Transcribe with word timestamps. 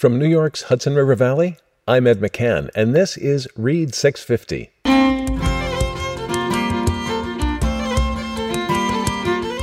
From 0.00 0.18
New 0.18 0.26
York's 0.26 0.62
Hudson 0.62 0.94
River 0.94 1.14
Valley, 1.14 1.58
I'm 1.86 2.06
Ed 2.06 2.20
McCann, 2.20 2.70
and 2.74 2.94
this 2.94 3.18
is 3.18 3.46
Read 3.54 3.94
650. 3.94 4.70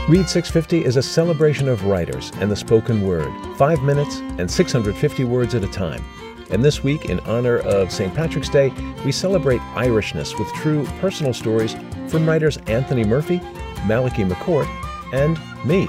Read 0.07 0.29
650 0.29 0.85
is 0.85 0.95
a 0.95 1.01
celebration 1.01 1.67
of 1.67 1.85
writers 1.85 2.31
and 2.35 2.51
the 2.51 2.55
spoken 2.55 3.01
word, 3.01 3.33
five 3.57 3.81
minutes 3.81 4.17
and 4.37 4.51
650 4.51 5.23
words 5.23 5.55
at 5.55 5.63
a 5.63 5.67
time. 5.69 6.05
And 6.51 6.63
this 6.63 6.83
week, 6.83 7.05
in 7.05 7.19
honor 7.21 7.57
of 7.61 7.91
St. 7.91 8.13
Patrick's 8.13 8.49
Day, 8.49 8.71
we 9.03 9.11
celebrate 9.11 9.59
Irishness 9.73 10.37
with 10.37 10.53
true 10.53 10.85
personal 10.99 11.33
stories 11.33 11.75
from 12.09 12.29
writers 12.29 12.57
Anthony 12.67 13.03
Murphy, 13.03 13.41
Malachy 13.87 14.23
McCourt, 14.23 14.67
and 15.13 15.39
me. 15.65 15.87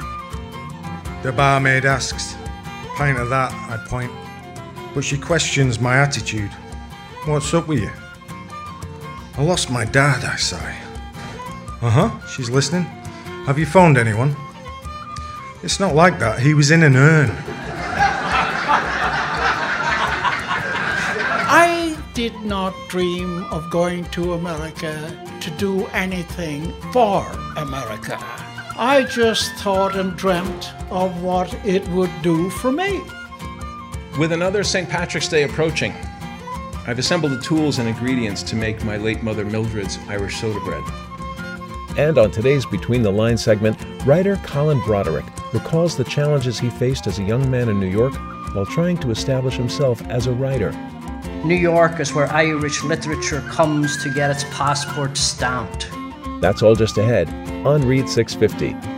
The 1.22 1.32
barmaid 1.32 1.84
asks, 1.84 2.34
Pint 2.96 3.18
of 3.18 3.28
that, 3.28 3.52
I 3.52 3.76
point. 3.86 4.10
But 4.98 5.04
she 5.04 5.16
questions 5.16 5.78
my 5.78 5.96
attitude. 5.96 6.50
What's 7.24 7.54
up 7.54 7.68
with 7.68 7.78
you? 7.78 7.92
I 9.36 9.44
lost 9.44 9.70
my 9.70 9.84
dad, 9.84 10.24
I 10.24 10.34
sigh. 10.34 10.76
Uh 11.80 11.88
huh, 11.88 12.10
she's 12.26 12.50
listening. 12.50 12.82
Have 13.46 13.60
you 13.60 13.64
phoned 13.64 13.96
anyone? 13.96 14.34
It's 15.62 15.78
not 15.78 15.94
like 15.94 16.18
that. 16.18 16.40
He 16.40 16.52
was 16.52 16.72
in 16.72 16.82
an 16.82 16.96
urn. 16.96 17.30
I 21.46 21.96
did 22.14 22.34
not 22.40 22.74
dream 22.88 23.44
of 23.52 23.70
going 23.70 24.04
to 24.06 24.32
America 24.32 25.16
to 25.40 25.50
do 25.52 25.86
anything 25.92 26.72
for 26.92 27.24
America. 27.56 28.18
I 28.76 29.06
just 29.08 29.54
thought 29.62 29.94
and 29.94 30.16
dreamt 30.16 30.72
of 30.90 31.22
what 31.22 31.54
it 31.64 31.86
would 31.90 32.10
do 32.22 32.50
for 32.50 32.72
me. 32.72 33.00
With 34.18 34.32
another 34.32 34.64
St. 34.64 34.88
Patrick's 34.88 35.28
Day 35.28 35.44
approaching, 35.44 35.92
I've 36.88 36.98
assembled 36.98 37.30
the 37.30 37.40
tools 37.40 37.78
and 37.78 37.88
ingredients 37.88 38.42
to 38.44 38.56
make 38.56 38.84
my 38.84 38.96
late 38.96 39.22
mother 39.22 39.44
Mildred's 39.44 39.96
Irish 40.08 40.40
soda 40.40 40.58
bread. 40.58 40.82
And 41.96 42.18
on 42.18 42.32
today's 42.32 42.66
Between 42.66 43.02
the 43.02 43.12
Lines 43.12 43.44
segment, 43.44 43.78
writer 44.04 44.34
Colin 44.42 44.80
Broderick 44.80 45.24
recalls 45.52 45.96
the 45.96 46.02
challenges 46.02 46.58
he 46.58 46.68
faced 46.68 47.06
as 47.06 47.20
a 47.20 47.22
young 47.22 47.48
man 47.48 47.68
in 47.68 47.78
New 47.78 47.86
York 47.86 48.14
while 48.56 48.66
trying 48.66 48.98
to 48.98 49.12
establish 49.12 49.54
himself 49.54 50.02
as 50.08 50.26
a 50.26 50.32
writer. 50.32 50.72
New 51.44 51.54
York 51.54 52.00
is 52.00 52.12
where 52.12 52.26
Irish 52.32 52.82
literature 52.82 53.42
comes 53.42 54.02
to 54.02 54.12
get 54.12 54.32
its 54.32 54.42
passport 54.50 55.16
stamped. 55.16 55.88
That's 56.40 56.64
all 56.64 56.74
just 56.74 56.98
ahead 56.98 57.28
on 57.64 57.86
Read 57.86 58.08
650. 58.08 58.97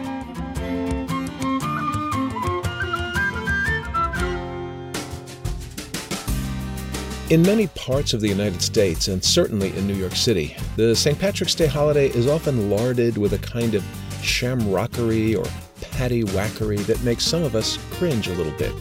In 7.31 7.43
many 7.43 7.69
parts 7.69 8.13
of 8.13 8.21
the 8.21 8.27
United 8.27 8.61
States, 8.61 9.07
and 9.07 9.23
certainly 9.23 9.69
in 9.77 9.87
New 9.87 9.95
York 9.95 10.17
City, 10.17 10.57
the 10.75 10.97
St. 10.97 11.17
Patrick's 11.17 11.55
Day 11.55 11.69
holiday 11.69 12.09
is 12.09 12.27
often 12.27 12.69
larded 12.69 13.17
with 13.17 13.35
a 13.35 13.39
kind 13.39 13.77
of 13.77 13.85
shamrockery 14.21 15.39
or 15.39 15.45
pattywhackery 15.81 16.79
that 16.87 17.01
makes 17.05 17.25
some 17.25 17.45
of 17.45 17.55
us 17.55 17.79
cringe 17.93 18.27
a 18.27 18.35
little 18.35 18.59
bit. 18.59 18.73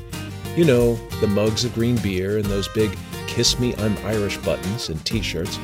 You 0.58 0.66
know, 0.66 0.96
the 1.22 1.28
mugs 1.28 1.64
of 1.64 1.76
green 1.76 1.98
beer 1.98 2.40
and 2.40 2.46
those 2.48 2.68
big 2.70 2.98
Kiss 3.28 3.60
Me 3.60 3.76
I'm 3.76 3.96
Irish 4.04 4.38
buttons 4.38 4.90
and 4.90 5.06
t 5.06 5.22
shirts. 5.22 5.60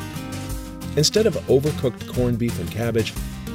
Instead 0.95 1.25
of 1.25 1.33
overcooked 1.47 2.13
corned 2.13 2.37
beef 2.37 2.59
and 2.59 2.69
cabbage, 2.69 3.13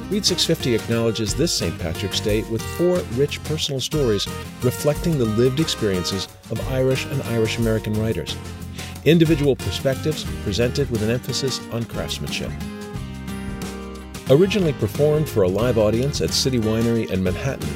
Read 0.09 0.25
650 0.25 0.75
acknowledges 0.75 1.33
this 1.33 1.53
St. 1.57 1.79
Patrick's 1.79 2.19
Day 2.19 2.41
with 2.51 2.61
four 2.61 2.97
rich 3.17 3.41
personal 3.45 3.79
stories 3.79 4.27
reflecting 4.61 5.17
the 5.17 5.23
lived 5.23 5.61
experiences 5.61 6.27
of 6.49 6.59
Irish 6.67 7.05
and 7.05 7.23
Irish 7.23 7.59
American 7.59 7.93
writers. 7.93 8.35
Individual 9.05 9.55
perspectives 9.55 10.25
presented 10.43 10.91
with 10.91 11.01
an 11.01 11.09
emphasis 11.09 11.59
on 11.71 11.83
craftsmanship. 11.85 12.51
Originally 14.29 14.73
performed 14.73 15.27
for 15.27 15.41
a 15.41 15.47
live 15.47 15.79
audience 15.79 16.21
at 16.21 16.29
City 16.29 16.59
Winery 16.59 17.09
in 17.09 17.23
Manhattan, 17.23 17.67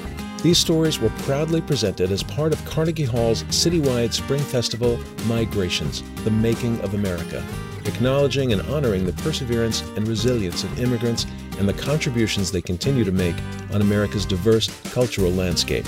these 0.44 0.60
stories 0.60 1.00
were 1.00 1.10
proudly 1.24 1.62
presented 1.62 2.12
as 2.12 2.22
part 2.22 2.54
of 2.54 2.64
Carnegie 2.64 3.06
Hall's 3.06 3.44
citywide 3.46 4.14
spring 4.14 4.40
festival, 4.40 5.00
Migrations 5.26 6.04
The 6.24 6.30
Making 6.30 6.80
of 6.82 6.94
America, 6.94 7.44
acknowledging 7.86 8.54
and 8.54 8.62
honoring 8.70 9.08
the 9.08 9.14
perseverance 9.24 9.82
and 9.98 10.08
resilience 10.08 10.64
of 10.64 10.80
immigrants 10.80 11.26
and 11.58 11.68
the 11.68 11.74
contributions 11.74 12.52
they 12.52 12.62
continue 12.62 13.04
to 13.04 13.12
make 13.12 13.36
on 13.74 13.82
America's 13.82 14.28
diverse 14.28 14.70
cultural 14.92 15.32
landscape. 15.32 15.88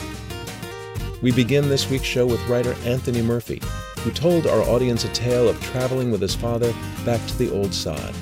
We 1.21 1.31
begin 1.31 1.69
this 1.69 1.87
week's 1.87 2.05
show 2.05 2.25
with 2.25 2.43
writer 2.47 2.75
Anthony 2.83 3.21
Murphy, 3.21 3.61
who 4.07 4.13
told 4.13 4.47
our 4.47 4.61
audience 4.61 5.03
a 5.03 5.09
tale 5.09 5.49
of 5.49 5.61
traveling 5.61 6.11
with 6.11 6.21
his 6.21 6.33
father 6.33 6.73
back 7.03 7.19
to 7.27 7.37
the 7.37 7.51
old 7.51 7.73
sod. 7.73 8.15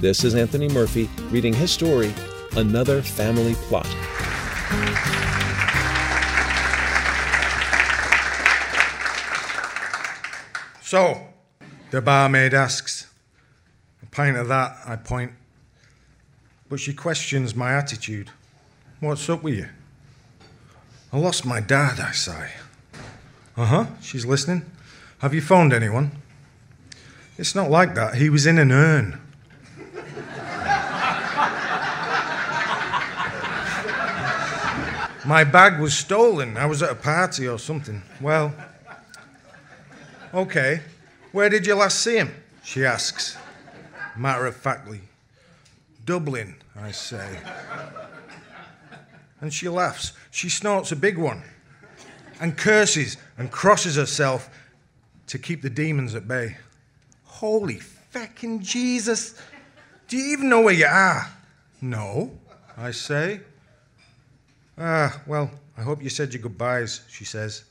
This 0.00 0.24
is 0.24 0.34
Anthony 0.34 0.68
Murphy 0.68 1.10
reading 1.28 1.52
his 1.52 1.70
story, 1.70 2.14
Another 2.56 3.02
Family 3.02 3.52
Plot. 3.68 3.84
So, 10.80 11.26
the 11.90 12.00
barmaid 12.00 12.54
asks, 12.54 13.06
A 14.02 14.06
pint 14.06 14.38
of 14.38 14.48
that, 14.48 14.78
I 14.86 14.96
point. 14.96 15.32
But 16.70 16.80
she 16.80 16.94
questions 16.94 17.54
my 17.54 17.74
attitude. 17.74 18.30
What's 19.00 19.28
up 19.28 19.42
with 19.42 19.56
you? 19.56 19.68
I 21.12 21.18
lost 21.18 21.44
my 21.44 21.60
dad, 21.60 22.00
I 22.00 22.12
sigh. 22.12 22.50
Uh 23.58 23.66
huh, 23.66 23.86
she's 24.00 24.24
listening. 24.24 24.64
Have 25.18 25.32
you 25.32 25.40
phoned 25.40 25.72
anyone? 25.72 26.12
It's 27.38 27.54
not 27.54 27.70
like 27.70 27.94
that. 27.94 28.16
He 28.16 28.28
was 28.28 28.46
in 28.46 28.58
an 28.58 28.70
urn. 28.70 29.20
My 35.24 35.42
bag 35.42 35.80
was 35.80 35.96
stolen. 35.96 36.56
I 36.56 36.66
was 36.66 36.82
at 36.82 36.90
a 36.90 36.94
party 36.94 37.48
or 37.48 37.58
something. 37.58 38.02
Well, 38.20 38.54
okay. 40.32 40.82
Where 41.32 41.48
did 41.48 41.66
you 41.66 41.74
last 41.74 42.00
see 42.00 42.16
him? 42.16 42.32
She 42.62 42.84
asks, 42.84 43.36
matter 44.16 44.46
of 44.46 44.54
factly. 44.54 45.00
Dublin, 46.04 46.56
I 46.76 46.92
say. 46.92 47.40
And 49.40 49.52
she 49.52 49.68
laughs. 49.68 50.12
She 50.30 50.48
snorts 50.48 50.92
a 50.92 50.96
big 50.96 51.18
one 51.18 51.42
and 52.40 52.56
curses 52.56 53.16
and 53.38 53.50
crosses 53.50 53.96
herself 53.96 54.48
to 55.28 55.38
keep 55.38 55.62
the 55.62 55.70
demons 55.70 56.14
at 56.14 56.28
bay. 56.28 56.56
Holy 57.24 57.80
feckin' 58.12 58.62
Jesus! 58.62 59.40
Do 60.08 60.16
you 60.16 60.32
even 60.32 60.48
know 60.48 60.60
where 60.60 60.74
you 60.74 60.86
are? 60.86 61.28
No, 61.80 62.38
I 62.76 62.92
say. 62.92 63.40
Ah, 64.78 65.20
well, 65.26 65.50
I 65.76 65.82
hope 65.82 66.02
you 66.02 66.08
said 66.08 66.32
your 66.32 66.42
goodbyes, 66.42 67.00
she 67.08 67.24
says. 67.24 67.64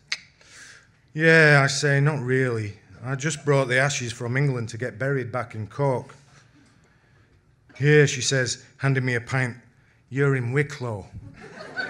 Yeah, 1.14 1.62
I 1.64 1.68
say, 1.68 2.00
not 2.00 2.20
really. 2.20 2.74
I 3.04 3.16
just 3.16 3.46
brought 3.46 3.68
the 3.68 3.80
ashes 3.80 4.12
from 4.12 4.36
England 4.36 4.70
to 4.70 4.78
get 4.78 5.00
buried 5.00 5.32
back 5.32 5.56
in 5.56 5.68
Cork. 5.68 6.14
Here, 7.78 8.08
she 8.08 8.22
says, 8.22 8.66
handing 8.78 9.06
me 9.06 9.16
a 9.16 9.22
pint. 9.22 9.56
You're 10.10 10.36
in 10.36 10.52
Wicklow. 10.52 11.06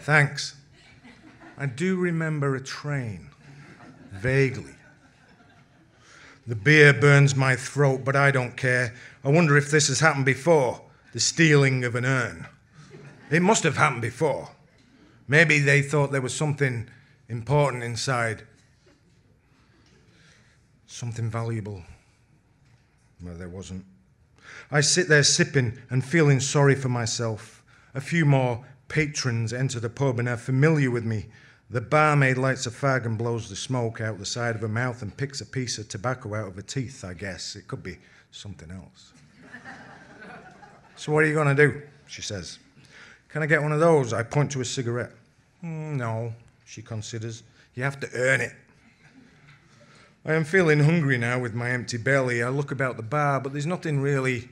Thanks. 0.00 0.57
I 1.60 1.66
do 1.66 1.96
remember 1.96 2.54
a 2.54 2.60
train, 2.60 3.30
vaguely. 4.12 4.76
The 6.46 6.54
beer 6.54 6.92
burns 6.92 7.34
my 7.34 7.56
throat, 7.56 8.04
but 8.04 8.14
I 8.14 8.30
don't 8.30 8.56
care. 8.56 8.94
I 9.24 9.30
wonder 9.30 9.56
if 9.56 9.68
this 9.68 9.88
has 9.88 9.98
happened 9.98 10.24
before 10.24 10.80
the 11.12 11.18
stealing 11.18 11.82
of 11.82 11.96
an 11.96 12.04
urn. 12.04 12.46
It 13.28 13.42
must 13.42 13.64
have 13.64 13.76
happened 13.76 14.02
before. 14.02 14.50
Maybe 15.26 15.58
they 15.58 15.82
thought 15.82 16.12
there 16.12 16.22
was 16.22 16.32
something 16.32 16.88
important 17.28 17.82
inside, 17.82 18.44
something 20.86 21.28
valuable. 21.28 21.82
Well, 23.20 23.34
there 23.34 23.48
wasn't. 23.48 23.84
I 24.70 24.80
sit 24.80 25.08
there 25.08 25.24
sipping 25.24 25.76
and 25.90 26.04
feeling 26.04 26.38
sorry 26.38 26.76
for 26.76 26.88
myself. 26.88 27.64
A 27.94 28.00
few 28.00 28.24
more 28.24 28.64
patrons 28.86 29.52
enter 29.52 29.80
the 29.80 29.90
pub 29.90 30.20
and 30.20 30.28
are 30.28 30.36
familiar 30.36 30.90
with 30.90 31.04
me. 31.04 31.26
The 31.70 31.82
barmaid 31.82 32.38
lights 32.38 32.66
a 32.66 32.70
fag 32.70 33.04
and 33.04 33.18
blows 33.18 33.50
the 33.50 33.56
smoke 33.56 34.00
out 34.00 34.18
the 34.18 34.24
side 34.24 34.54
of 34.54 34.62
her 34.62 34.68
mouth 34.68 35.02
and 35.02 35.14
picks 35.14 35.42
a 35.42 35.46
piece 35.46 35.76
of 35.76 35.88
tobacco 35.88 36.34
out 36.34 36.48
of 36.48 36.56
her 36.56 36.62
teeth, 36.62 37.04
I 37.04 37.12
guess. 37.12 37.56
It 37.56 37.68
could 37.68 37.82
be 37.82 37.98
something 38.30 38.70
else. 38.70 39.12
so, 40.96 41.12
what 41.12 41.24
are 41.24 41.26
you 41.26 41.34
going 41.34 41.54
to 41.54 41.68
do? 41.68 41.82
She 42.06 42.22
says. 42.22 42.58
Can 43.28 43.42
I 43.42 43.46
get 43.46 43.62
one 43.62 43.72
of 43.72 43.80
those? 43.80 44.14
I 44.14 44.22
point 44.22 44.50
to 44.52 44.62
a 44.62 44.64
cigarette. 44.64 45.12
Mm, 45.62 45.96
no, 45.96 46.32
she 46.64 46.80
considers. 46.80 47.42
You 47.74 47.82
have 47.82 48.00
to 48.00 48.08
earn 48.14 48.40
it. 48.40 48.54
I 50.24 50.32
am 50.32 50.44
feeling 50.44 50.80
hungry 50.80 51.18
now 51.18 51.38
with 51.38 51.54
my 51.54 51.70
empty 51.70 51.98
belly. 51.98 52.42
I 52.42 52.48
look 52.48 52.70
about 52.70 52.96
the 52.96 53.02
bar, 53.02 53.40
but 53.40 53.52
there's 53.52 53.66
nothing 53.66 54.00
really. 54.00 54.48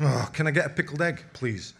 Oh, 0.00 0.28
can 0.32 0.48
I 0.48 0.50
get 0.50 0.66
a 0.66 0.70
pickled 0.70 1.00
egg, 1.00 1.22
please? 1.32 1.74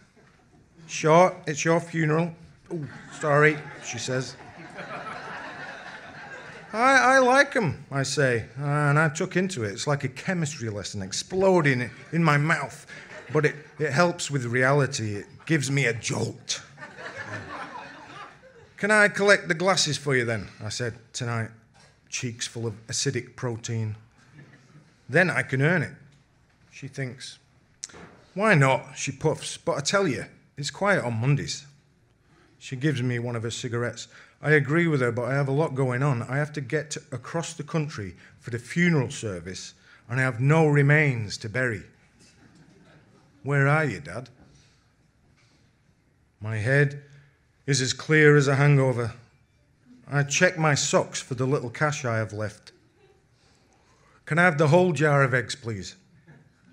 Sure, 0.87 1.35
it's 1.45 1.65
your 1.65 1.81
funeral. 1.81 2.33
Oh, 2.73 2.87
sorry, 3.19 3.57
she 3.85 3.99
says. 3.99 4.35
I, 6.71 7.17
I 7.17 7.19
like 7.19 7.55
I 7.91 8.01
say, 8.01 8.45
and 8.57 8.97
I 8.97 9.09
took 9.09 9.37
into 9.37 9.63
it. 9.63 9.73
It's 9.73 9.85
like 9.85 10.03
a 10.03 10.07
chemistry 10.07 10.69
lesson 10.69 11.03
exploding 11.03 11.91
in 12.11 12.23
my 12.23 12.37
mouth, 12.37 12.87
but 13.31 13.45
it, 13.45 13.55
it 13.77 13.91
helps 13.91 14.31
with 14.31 14.45
reality. 14.45 15.17
It 15.17 15.27
gives 15.45 15.69
me 15.69 15.85
a 15.85 15.93
jolt. 15.93 16.63
Can 18.77 18.89
I 18.89 19.07
collect 19.07 19.47
the 19.47 19.53
glasses 19.53 19.97
for 19.97 20.15
you 20.15 20.25
then? 20.25 20.47
I 20.63 20.69
said, 20.69 20.95
tonight, 21.13 21.51
cheeks 22.09 22.47
full 22.47 22.65
of 22.65 22.73
acidic 22.87 23.35
protein. 23.35 23.95
Then 25.07 25.29
I 25.29 25.43
can 25.43 25.61
earn 25.61 25.83
it. 25.83 25.93
She 26.71 26.87
thinks, 26.87 27.37
why 28.33 28.55
not? 28.55 28.97
She 28.97 29.11
puffs, 29.11 29.57
but 29.57 29.77
I 29.77 29.81
tell 29.81 30.07
you, 30.07 30.25
it's 30.57 30.71
quiet 30.71 31.03
on 31.05 31.13
Mondays. 31.21 31.67
She 32.63 32.77
gives 32.77 33.03
me 33.03 33.19
one 33.19 33.35
of 33.35 33.43
her 33.43 33.51
cigarettes. 33.51 34.07
I 34.41 34.51
agree 34.51 34.87
with 34.87 35.01
her, 35.01 35.11
but 35.11 35.23
I 35.23 35.33
have 35.33 35.49
a 35.49 35.51
lot 35.51 35.75
going 35.75 36.01
on. 36.01 36.21
I 36.21 36.37
have 36.37 36.53
to 36.53 36.61
get 36.61 36.91
to, 36.91 37.01
across 37.11 37.51
the 37.55 37.63
country 37.63 38.15
for 38.39 38.51
the 38.51 38.57
funeral 38.57 39.11
service, 39.11 39.73
and 40.07 40.17
I 40.17 40.23
have 40.23 40.39
no 40.39 40.67
remains 40.67 41.37
to 41.39 41.49
bury. 41.49 41.83
Where 43.43 43.67
are 43.67 43.83
you, 43.83 43.99
Dad? 43.99 44.29
My 46.39 46.55
head 46.55 47.03
is 47.67 47.81
as 47.81 47.91
clear 47.91 48.37
as 48.37 48.47
a 48.47 48.55
hangover. 48.55 49.11
I 50.09 50.23
check 50.23 50.57
my 50.57 50.73
socks 50.73 51.21
for 51.21 51.35
the 51.35 51.45
little 51.45 51.69
cash 51.69 52.05
I 52.05 52.15
have 52.15 52.31
left. 52.31 52.71
Can 54.25 54.39
I 54.39 54.43
have 54.43 54.57
the 54.57 54.69
whole 54.69 54.93
jar 54.93 55.21
of 55.23 55.33
eggs, 55.33 55.53
please? 55.53 55.97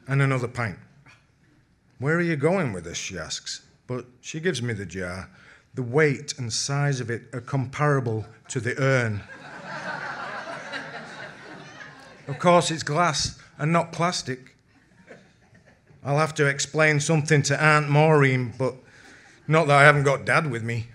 And 0.07 0.23
another 0.23 0.47
pint. 0.47 0.79
Where 1.99 2.15
are 2.15 2.23
you 2.23 2.37
going 2.37 2.73
with 2.73 2.85
this? 2.85 2.97
she 2.97 3.19
asks. 3.19 3.63
But 3.89 4.07
she 4.21 4.39
gives 4.39 4.63
me 4.63 4.73
the 4.73 4.87
jar. 4.87 5.29
The 5.75 5.83
weight 5.83 6.39
and 6.39 6.53
size 6.53 7.01
of 7.01 7.11
it 7.11 7.23
are 7.33 7.41
comparable 7.41 8.27
to 8.49 8.61
the 8.61 8.81
urn. 8.81 9.23
of 12.27 12.39
course, 12.39 12.71
it's 12.71 12.83
glass 12.83 13.41
and 13.59 13.73
not 13.73 13.93
plastic. 13.93 14.57
I'll 16.05 16.19
have 16.19 16.35
to 16.37 16.47
explain 16.47 16.99
something 16.99 17.43
to 17.43 17.63
Aunt 17.63 17.89
Maureen, 17.89 18.53
but 18.59 18.75
not 19.47 19.67
that 19.67 19.77
I 19.77 19.83
haven't 19.85 20.05
got 20.05 20.25
Dad 20.25 20.51
with 20.51 20.63
me. 20.63 20.87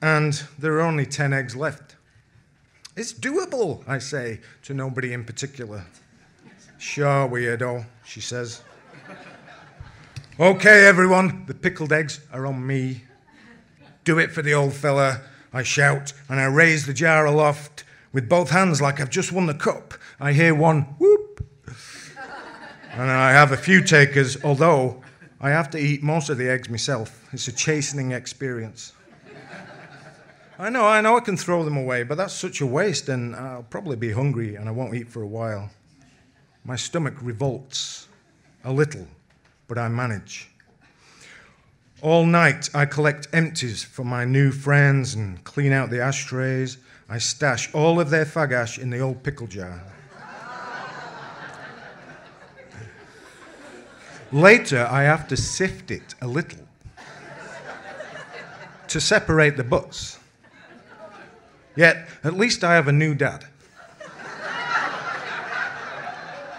And 0.00 0.42
there 0.58 0.74
are 0.74 0.80
only 0.80 1.06
10 1.06 1.32
eggs 1.32 1.54
left. 1.54 1.96
It's 2.96 3.12
doable, 3.12 3.86
I 3.86 3.98
say 3.98 4.40
to 4.62 4.74
nobody 4.74 5.12
in 5.12 5.24
particular. 5.24 5.84
Sure, 6.78 7.28
weirdo, 7.28 7.84
she 8.04 8.20
says. 8.20 8.62
Okay, 10.38 10.84
everyone, 10.86 11.46
the 11.46 11.54
pickled 11.54 11.94
eggs 11.94 12.20
are 12.30 12.44
on 12.44 12.66
me. 12.66 13.00
Do 14.04 14.18
it 14.18 14.32
for 14.32 14.42
the 14.42 14.52
old 14.52 14.74
fella, 14.74 15.22
I 15.50 15.62
shout, 15.62 16.12
and 16.28 16.38
I 16.38 16.44
raise 16.44 16.84
the 16.84 16.92
jar 16.92 17.24
aloft 17.24 17.84
with 18.12 18.28
both 18.28 18.50
hands 18.50 18.82
like 18.82 19.00
I've 19.00 19.08
just 19.08 19.32
won 19.32 19.46
the 19.46 19.54
cup. 19.54 19.94
I 20.20 20.34
hear 20.34 20.54
one 20.54 20.82
whoop, 20.98 21.42
and 22.92 23.10
I 23.10 23.32
have 23.32 23.50
a 23.50 23.56
few 23.56 23.82
takers, 23.82 24.36
although 24.44 25.02
I 25.40 25.48
have 25.48 25.70
to 25.70 25.78
eat 25.78 26.02
most 26.02 26.28
of 26.28 26.36
the 26.36 26.50
eggs 26.50 26.68
myself. 26.68 27.26
It's 27.32 27.48
a 27.48 27.52
chastening 27.52 28.12
experience. 28.12 28.92
I 30.58 30.68
know, 30.68 30.86
I 30.86 31.00
know 31.00 31.16
I 31.16 31.20
can 31.20 31.38
throw 31.38 31.64
them 31.64 31.78
away, 31.78 32.02
but 32.02 32.18
that's 32.18 32.34
such 32.34 32.60
a 32.60 32.66
waste, 32.66 33.08
and 33.08 33.34
I'll 33.34 33.62
probably 33.62 33.96
be 33.96 34.12
hungry 34.12 34.56
and 34.56 34.68
I 34.68 34.72
won't 34.72 34.94
eat 34.94 35.08
for 35.08 35.22
a 35.22 35.26
while. 35.26 35.70
My 36.62 36.76
stomach 36.76 37.14
revolts 37.22 38.08
a 38.64 38.72
little, 38.72 39.06
but 39.68 39.78
I 39.78 39.88
manage. 39.88 40.48
All 42.02 42.26
night 42.26 42.68
I 42.74 42.86
collect 42.86 43.28
empties 43.32 43.82
for 43.82 44.04
my 44.04 44.24
new 44.24 44.52
friends 44.52 45.14
and 45.14 45.42
clean 45.44 45.72
out 45.72 45.90
the 45.90 46.02
ashtrays. 46.02 46.78
I 47.08 47.18
stash 47.18 47.72
all 47.74 47.98
of 47.98 48.10
their 48.10 48.24
fag 48.24 48.52
ash 48.52 48.78
in 48.78 48.90
the 48.90 49.00
old 49.00 49.22
pickle 49.22 49.46
jar. 49.46 49.82
Later, 54.32 54.86
I 54.90 55.04
have 55.04 55.28
to 55.28 55.36
sift 55.36 55.90
it 55.90 56.14
a 56.20 56.26
little 56.26 56.66
to 58.88 59.00
separate 59.00 59.56
the 59.56 59.64
butts. 59.64 60.18
Yet, 61.76 62.08
at 62.24 62.34
least 62.34 62.64
I 62.64 62.74
have 62.74 62.88
a 62.88 62.92
new 62.92 63.14
dad. 63.14 63.46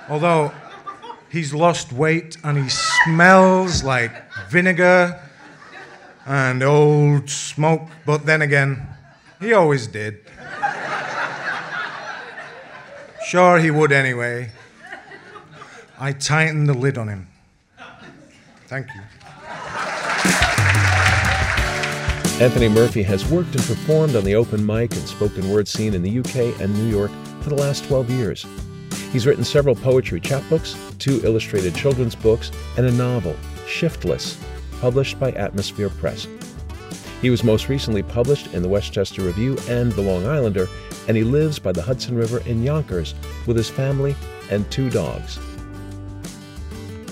Although 0.10 0.54
he's 1.30 1.54
lost 1.54 1.92
weight 1.92 2.38
and 2.44 2.58
he 2.58 2.70
smells 3.08 3.86
like 3.86 4.12
vinegar 4.50 5.18
and 6.26 6.62
old 6.62 7.30
smoke, 7.30 7.88
but 8.06 8.26
then 8.26 8.42
again, 8.42 8.86
he 9.40 9.54
always 9.54 9.88
did. 9.88 10.20
Sure, 13.26 13.60
he 13.60 13.72
would 13.72 13.94
anyway. 13.94 14.52
I 15.98 16.12
tightened 16.12 16.68
the 16.68 16.74
lid 16.74 16.98
on 16.98 17.08
him. 17.08 17.28
Thank 18.68 18.88
you. 18.88 19.02
Anthony 22.44 22.68
Murphy 22.68 23.04
has 23.04 23.26
worked 23.32 23.56
and 23.56 23.64
performed 23.64 24.16
on 24.18 24.26
the 24.26 24.36
open 24.36 24.66
mic 24.66 24.92
and 24.94 25.08
spoken 25.08 25.50
word 25.50 25.68
scene 25.68 25.94
in 25.94 26.04
the 26.04 26.20
UK 26.20 26.60
and 26.60 26.74
New 26.74 26.90
York 26.90 27.12
for 27.42 27.50
the 27.50 27.56
last 27.56 27.86
12 27.86 28.10
years. 28.12 28.46
He's 29.12 29.26
written 29.26 29.44
several 29.44 29.76
poetry 29.76 30.20
chapbooks, 30.20 30.76
two 31.00 31.22
illustrated 31.24 31.74
children's 31.76 32.16
books, 32.16 32.52
and 32.78 32.86
a 32.86 32.92
novel, 32.92 33.36
Shiftless, 33.66 34.38
published 34.80 35.20
by 35.20 35.32
Atmosphere 35.32 35.90
Press. 35.90 36.28
He 37.22 37.30
was 37.30 37.44
most 37.44 37.68
recently 37.68 38.04
published 38.04 38.54
in 38.54 38.62
the 38.62 38.70
Westchester 38.70 39.24
Review 39.24 39.58
and 39.68 39.92
the 39.94 40.02
Long 40.02 40.28
Islander, 40.28 40.68
and 41.08 41.18
he 41.18 41.24
lives 41.24 41.58
by 41.58 41.72
the 41.72 41.82
Hudson 41.82 42.16
River 42.16 42.40
in 42.46 42.64
Yonkers 42.64 43.16
with 43.46 43.58
his 43.58 43.70
family 43.70 44.16
and 44.52 44.70
two 44.70 44.90
dogs. 44.90 45.40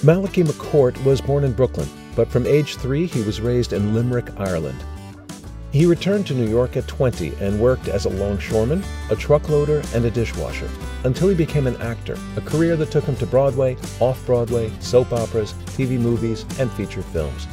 Malachy 0.04 0.44
McCourt 0.44 1.02
was 1.04 1.22
born 1.22 1.44
in 1.44 1.54
Brooklyn, 1.54 1.90
but 2.16 2.28
from 2.28 2.46
age 2.46 2.76
three 2.76 3.08
he 3.08 3.24
was 3.24 3.42
raised 3.42 3.74
in 3.74 3.96
Limerick, 3.96 4.30
Ireland. 4.38 4.84
He 5.76 5.86
returned 5.86 6.26
to 6.28 6.34
New 6.34 6.48
York 6.48 6.78
at 6.78 6.88
20 6.88 7.34
and 7.42 7.60
worked 7.60 7.90
as 7.90 8.06
a 8.06 8.10
longshoreman, 8.10 8.82
a 9.10 9.16
truckloader, 9.18 9.86
and 9.94 10.06
a 10.06 10.10
dishwasher 10.10 10.70
until 11.04 11.28
he 11.28 11.36
became 11.36 11.68
an 11.68 11.76
actor, 11.82 12.18
a 12.38 12.42
career 12.42 12.78
that 12.78 12.92
took 12.92 13.04
him 13.04 13.18
to 13.18 13.26
Broadway, 13.26 13.76
off 14.00 14.26
Broadway, 14.26 14.72
soap 14.80 15.12
operas, 15.12 15.52
TV 15.76 16.00
movies, 16.00 16.46
and 16.62 16.72
feature 16.72 17.02
films. 17.02 17.46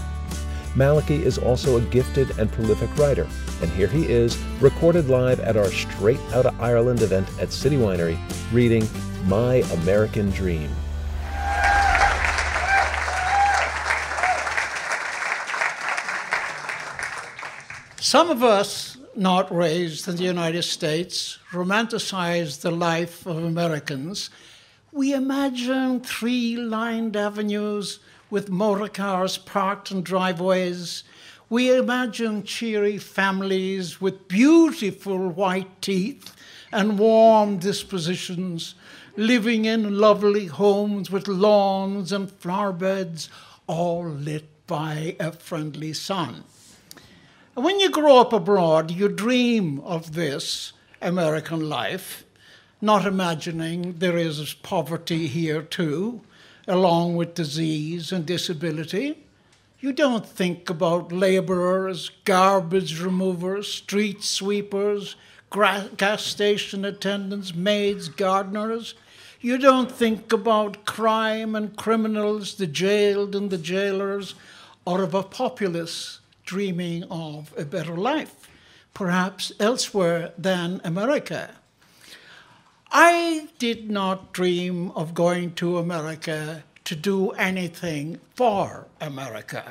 Malachy 0.77 1.21
is 1.25 1.37
also 1.37 1.79
a 1.79 1.87
gifted 1.91 2.39
and 2.39 2.53
prolific 2.53 2.97
writer, 2.97 3.27
and 3.61 3.69
here 3.73 3.89
he 3.89 4.07
is, 4.07 4.39
recorded 4.61 5.09
live 5.09 5.41
at 5.41 5.57
our 5.57 5.73
Straight 5.73 6.21
Outta 6.33 6.55
Ireland 6.61 7.03
event 7.03 7.29
at 7.41 7.53
City 7.53 7.77
Winery, 7.77 8.17
reading 8.53 8.89
My 9.27 9.65
American 9.83 10.31
Dream. 10.31 10.71
Some 18.13 18.29
of 18.29 18.43
us 18.43 18.99
not 19.17 19.51
raised 19.51 20.07
in 20.07 20.17
the 20.17 20.25
United 20.25 20.65
States 20.65 21.39
romanticize 21.51 22.61
the 22.61 22.71
life 22.71 23.25
of 23.25 23.39
Americans. 23.39 24.29
We 24.93 25.15
imagine 25.15 26.01
three 26.01 26.55
lined 26.59 27.17
avenues 27.17 28.01
with 28.29 28.51
motor 28.51 28.89
cars 28.89 29.39
parked 29.39 29.91
in 29.91 30.03
driveways. 30.03 31.05
We 31.49 31.75
imagine 31.75 32.43
cheery 32.45 32.99
families 32.99 33.99
with 33.99 34.29
beautiful 34.29 35.31
white 35.31 35.81
teeth 35.81 36.37
and 36.71 36.99
warm 36.99 37.57
dispositions, 37.61 38.75
living 39.17 39.65
in 39.65 39.99
lovely 39.99 40.49
homes 40.49 41.11
with 41.11 41.29
lawns 41.29 42.13
and 42.13 42.31
flower 42.31 42.75
beds, 42.75 43.31
all 43.67 44.05
lit 44.05 44.67
by 44.67 45.17
a 45.19 45.33
friendly 45.33 45.95
sun. 45.95 46.45
When 47.55 47.81
you 47.81 47.91
grow 47.91 48.17
up 48.17 48.33
abroad, 48.33 48.91
you 48.91 49.11
dream 49.11 49.81
of 49.81 50.15
this 50.15 50.73
American 51.03 51.69
life, 51.69 52.25
not 52.81 53.05
imagining 53.05 53.99
there 53.99 54.17
is 54.17 54.55
poverty 54.55 55.27
here 55.27 55.61
too, 55.61 56.23
along 56.67 57.17
with 57.17 57.35
disease 57.35 58.11
and 58.11 58.25
disability. 58.25 59.27
You 59.81 59.93
don't 59.93 60.25
think 60.25 60.71
about 60.71 61.13
laborers, 61.13 62.11
garbage 62.25 62.99
removers, 63.03 63.69
street 63.71 64.25
sweepers, 64.25 65.17
gas 65.99 66.23
station 66.23 66.87
attendants, 66.87 67.55
maids, 67.55 68.09
gardeners. 68.09 68.95
You 69.43 69.59
don't 69.59 69.93
think 69.93 70.33
about 70.33 70.87
crime 70.87 71.55
and 71.55 71.77
criminals, 71.77 72.55
the 72.55 72.67
jailed 72.67 73.37
and 73.37 73.51
the 73.51 73.59
jailers, 73.59 74.35
or 74.87 75.03
of 75.03 75.13
a 75.13 75.23
populace 75.23 76.21
dreaming 76.45 77.05
of 77.05 77.53
a 77.57 77.65
better 77.65 77.97
life, 77.97 78.49
perhaps 78.95 79.53
elsewhere 79.59 80.33
than 80.37 80.81
America. 80.85 81.57
I 82.91 83.49
did 83.59 83.91
not 83.91 84.33
dream 84.33 84.91
of 84.91 85.15
going 85.15 85.55
to 85.55 85.79
America 85.79 86.65
to 86.85 86.95
do 86.97 87.31
anything 87.31 88.21
for 88.35 88.87
America. 89.01 89.65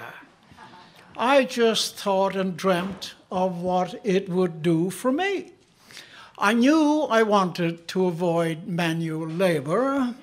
I 1.15 1.43
just 1.43 1.97
thought 1.97 2.35
and 2.35 2.57
dreamt 2.57 3.13
of 3.31 3.61
what 3.61 3.99
it 4.03 4.27
would 4.29 4.63
do 4.63 4.89
for 4.89 5.11
me. 5.11 5.51
I 6.37 6.53
knew 6.53 7.03
I 7.03 7.21
wanted 7.21 7.87
to 7.89 8.07
avoid 8.07 8.65
manual 8.65 9.27
labor. 9.27 10.15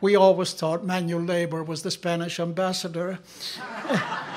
We 0.00 0.16
always 0.16 0.54
thought 0.54 0.82
manual 0.82 1.20
labor 1.20 1.62
was 1.62 1.82
the 1.82 1.90
Spanish 1.90 2.40
ambassador. 2.40 3.18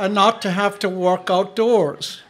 and 0.00 0.14
not 0.14 0.40
to 0.40 0.50
have 0.50 0.78
to 0.78 0.88
work 0.88 1.28
outdoors. 1.28 2.22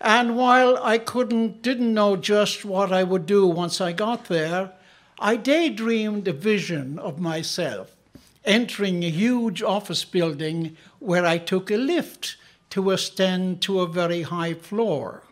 And 0.00 0.36
while 0.36 0.78
I 0.80 0.98
couldn't, 0.98 1.60
didn't 1.60 1.92
know 1.92 2.14
just 2.14 2.64
what 2.64 2.92
I 2.92 3.02
would 3.02 3.26
do 3.26 3.44
once 3.44 3.80
I 3.80 3.90
got 3.90 4.26
there, 4.26 4.72
I 5.18 5.36
daydreamed 5.36 6.28
a 6.28 6.32
vision 6.32 7.00
of 7.00 7.18
myself 7.18 7.96
entering 8.44 9.02
a 9.02 9.10
huge 9.10 9.62
office 9.62 10.04
building 10.04 10.76
where 11.00 11.26
I 11.26 11.38
took 11.38 11.72
a 11.72 11.76
lift 11.76 12.36
to 12.70 12.92
ascend 12.92 13.62
to 13.62 13.80
a 13.80 13.86
very 13.88 14.22
high 14.22 14.54
floor. 14.54 15.24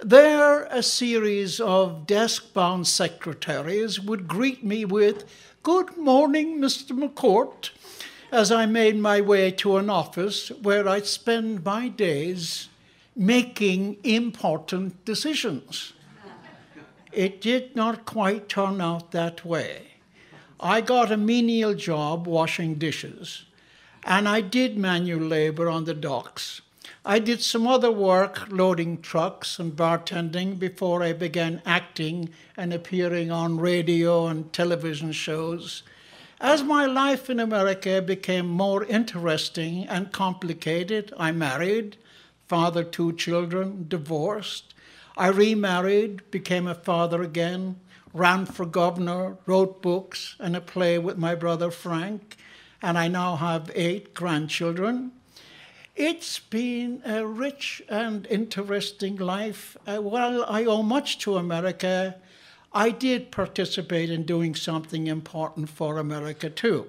There, 0.00 0.64
a 0.64 0.82
series 0.82 1.60
of 1.60 2.06
desk 2.06 2.52
bound 2.52 2.88
secretaries 2.88 4.00
would 4.00 4.26
greet 4.26 4.64
me 4.64 4.84
with, 4.84 5.24
Good 5.62 5.96
morning, 5.96 6.58
Mr. 6.58 6.96
McCourt, 6.96 7.70
as 8.32 8.50
I 8.50 8.66
made 8.66 8.96
my 8.96 9.20
way 9.20 9.50
to 9.52 9.76
an 9.76 9.88
office 9.88 10.48
where 10.62 10.88
I'd 10.88 11.06
spend 11.06 11.64
my 11.64 11.88
days 11.88 12.68
making 13.14 13.96
important 14.04 15.04
decisions. 15.04 15.92
It 17.12 17.40
did 17.40 17.74
not 17.74 18.04
quite 18.04 18.48
turn 18.48 18.80
out 18.80 19.12
that 19.12 19.44
way. 19.44 19.92
I 20.60 20.80
got 20.80 21.12
a 21.12 21.16
menial 21.16 21.74
job 21.74 22.26
washing 22.26 22.74
dishes, 22.74 23.44
and 24.04 24.28
I 24.28 24.40
did 24.40 24.76
manual 24.76 25.26
labor 25.26 25.68
on 25.70 25.84
the 25.84 25.94
docks. 25.94 26.60
I 27.04 27.18
did 27.18 27.40
some 27.40 27.66
other 27.66 27.92
work 27.92 28.48
loading 28.50 29.00
trucks 29.00 29.58
and 29.58 29.76
bartending 29.76 30.58
before 30.58 31.02
I 31.02 31.12
began 31.12 31.62
acting 31.64 32.30
and 32.56 32.72
appearing 32.72 33.30
on 33.30 33.60
radio 33.60 34.26
and 34.26 34.52
television 34.52 35.12
shows. 35.12 35.82
As 36.40 36.62
my 36.62 36.84
life 36.84 37.30
in 37.30 37.40
America 37.40 38.02
became 38.02 38.46
more 38.46 38.84
interesting 38.84 39.86
and 39.88 40.12
complicated, 40.12 41.14
I 41.16 41.32
married, 41.32 41.96
fathered 42.46 42.92
two 42.92 43.14
children, 43.14 43.86
divorced. 43.88 44.74
I 45.16 45.28
remarried, 45.28 46.30
became 46.30 46.66
a 46.66 46.74
father 46.74 47.22
again, 47.22 47.76
ran 48.12 48.44
for 48.44 48.66
governor, 48.66 49.38
wrote 49.46 49.80
books 49.80 50.36
and 50.38 50.54
a 50.54 50.60
play 50.60 50.98
with 50.98 51.16
my 51.16 51.34
brother 51.34 51.70
Frank, 51.70 52.36
and 52.82 52.98
I 52.98 53.08
now 53.08 53.36
have 53.36 53.70
eight 53.74 54.12
grandchildren. 54.12 55.12
It's 55.96 56.38
been 56.38 57.00
a 57.06 57.26
rich 57.26 57.80
and 57.88 58.26
interesting 58.26 59.16
life. 59.16 59.78
Uh, 59.86 60.02
while 60.02 60.44
I 60.46 60.66
owe 60.66 60.82
much 60.82 61.18
to 61.20 61.38
America, 61.38 62.16
I 62.76 62.90
did 62.90 63.30
participate 63.30 64.10
in 64.10 64.24
doing 64.24 64.54
something 64.54 65.06
important 65.06 65.70
for 65.70 65.96
America 65.96 66.50
too. 66.50 66.88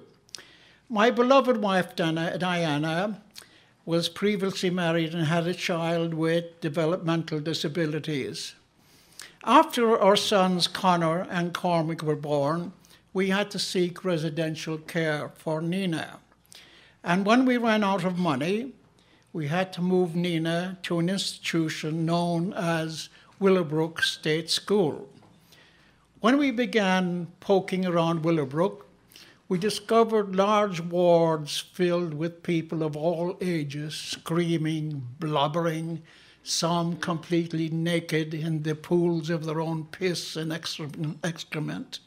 My 0.90 1.10
beloved 1.10 1.62
wife, 1.62 1.96
Diana, 1.96 3.22
was 3.86 4.10
previously 4.10 4.68
married 4.68 5.14
and 5.14 5.24
had 5.24 5.46
a 5.46 5.54
child 5.54 6.12
with 6.12 6.60
developmental 6.60 7.40
disabilities. 7.40 8.52
After 9.42 9.98
our 9.98 10.14
sons 10.14 10.68
Conor 10.68 11.26
and 11.30 11.54
Cormac 11.54 12.02
were 12.02 12.16
born, 12.16 12.72
we 13.14 13.30
had 13.30 13.50
to 13.52 13.58
seek 13.58 14.04
residential 14.04 14.76
care 14.76 15.30
for 15.36 15.62
Nina. 15.62 16.18
And 17.02 17.24
when 17.24 17.46
we 17.46 17.56
ran 17.56 17.82
out 17.82 18.04
of 18.04 18.18
money, 18.18 18.72
we 19.32 19.48
had 19.48 19.72
to 19.72 19.80
move 19.80 20.14
Nina 20.14 20.76
to 20.82 20.98
an 20.98 21.08
institution 21.08 22.04
known 22.04 22.52
as 22.52 23.08
Willowbrook 23.40 24.02
State 24.02 24.50
School. 24.50 25.08
When 26.20 26.36
we 26.36 26.50
began 26.50 27.28
poking 27.38 27.86
around 27.86 28.24
Willowbrook, 28.24 28.84
we 29.48 29.56
discovered 29.56 30.34
large 30.34 30.80
wards 30.80 31.58
filled 31.58 32.12
with 32.12 32.42
people 32.42 32.82
of 32.82 32.96
all 32.96 33.38
ages 33.40 33.94
screaming, 33.94 35.06
blubbering, 35.20 36.02
some 36.42 36.96
completely 36.96 37.68
naked 37.68 38.34
in 38.34 38.64
the 38.64 38.74
pools 38.74 39.30
of 39.30 39.44
their 39.44 39.60
own 39.60 39.84
piss 39.84 40.34
and 40.34 40.52
excrement. 40.52 42.00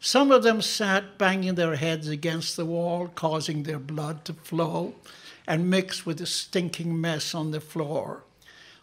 Some 0.00 0.30
of 0.30 0.42
them 0.42 0.60
sat 0.60 1.16
banging 1.16 1.54
their 1.54 1.76
heads 1.76 2.08
against 2.08 2.58
the 2.58 2.66
wall, 2.66 3.08
causing 3.14 3.62
their 3.62 3.78
blood 3.78 4.26
to 4.26 4.34
flow 4.34 4.96
and 5.46 5.70
mix 5.70 6.04
with 6.04 6.18
the 6.18 6.26
stinking 6.26 7.00
mess 7.00 7.34
on 7.34 7.52
the 7.52 7.60
floor. 7.62 8.22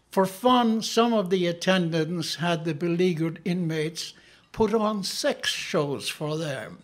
For 0.10 0.26
fun, 0.26 0.82
some 0.82 1.14
of 1.14 1.30
the 1.30 1.46
attendants 1.46 2.36
had 2.36 2.66
the 2.66 2.74
beleaguered 2.74 3.40
inmates 3.46 4.14
put 4.54 4.74
on 4.74 5.04
sex 5.04 5.50
shows 5.50 6.08
for 6.08 6.38
them. 6.38 6.78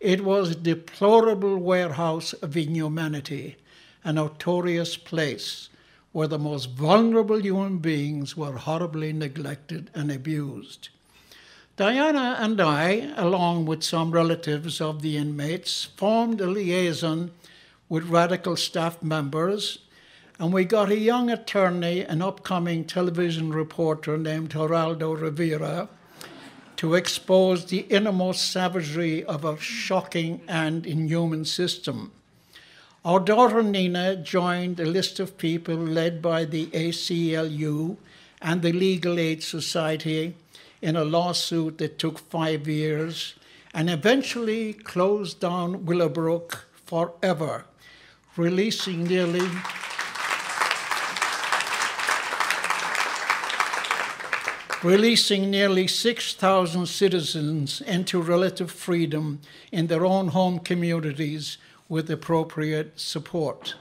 It 0.00 0.24
was 0.24 0.50
a 0.50 0.54
deplorable 0.54 1.58
warehouse 1.58 2.32
of 2.32 2.56
inhumanity, 2.56 3.56
a 4.02 4.12
notorious 4.12 4.96
place 4.96 5.68
where 6.12 6.28
the 6.28 6.38
most 6.38 6.70
vulnerable 6.70 7.40
human 7.40 7.78
beings 7.78 8.36
were 8.36 8.56
horribly 8.56 9.12
neglected 9.12 9.90
and 9.94 10.10
abused. 10.10 10.88
Diana 11.76 12.36
and 12.38 12.60
I, 12.60 13.12
along 13.16 13.66
with 13.66 13.82
some 13.82 14.12
relatives 14.12 14.80
of 14.80 15.02
the 15.02 15.16
inmates, 15.16 15.84
formed 15.84 16.40
a 16.40 16.46
liaison 16.46 17.32
with 17.88 18.10
radical 18.10 18.56
staff 18.56 19.02
members, 19.02 19.78
and 20.38 20.52
we 20.52 20.64
got 20.64 20.90
a 20.90 20.98
young 20.98 21.30
attorney, 21.30 22.02
an 22.02 22.22
upcoming 22.22 22.84
television 22.84 23.52
reporter 23.52 24.18
named 24.18 24.50
Geraldo 24.50 25.18
Rivera, 25.18 25.88
to 26.82 26.96
expose 26.96 27.66
the 27.66 27.86
innermost 27.90 28.50
savagery 28.50 29.22
of 29.22 29.44
a 29.44 29.56
shocking 29.56 30.40
and 30.48 30.84
inhuman 30.84 31.44
system. 31.44 32.10
Our 33.04 33.20
daughter 33.20 33.62
Nina 33.62 34.16
joined 34.16 34.80
a 34.80 34.84
list 34.84 35.20
of 35.20 35.38
people 35.38 35.76
led 35.76 36.20
by 36.20 36.44
the 36.44 36.66
ACLU 36.66 37.98
and 38.40 38.62
the 38.62 38.72
Legal 38.72 39.20
Aid 39.20 39.44
Society 39.44 40.34
in 40.80 40.96
a 40.96 41.04
lawsuit 41.04 41.78
that 41.78 42.00
took 42.00 42.18
five 42.18 42.66
years 42.66 43.34
and 43.72 43.88
eventually 43.88 44.72
closed 44.72 45.38
down 45.38 45.86
Willowbrook 45.86 46.66
forever 46.84 47.64
releasing 48.36 49.04
nearly 49.04 49.48
releasing 54.84 55.50
nearly 55.50 55.86
6,000 55.86 56.86
citizens 56.86 57.80
into 57.82 58.20
relative 58.20 58.70
freedom 58.70 59.40
in 59.70 59.86
their 59.86 60.04
own 60.04 60.28
home 60.28 60.58
communities 60.58 61.58
with 61.88 62.10
appropriate 62.10 62.98
support. 62.98 63.74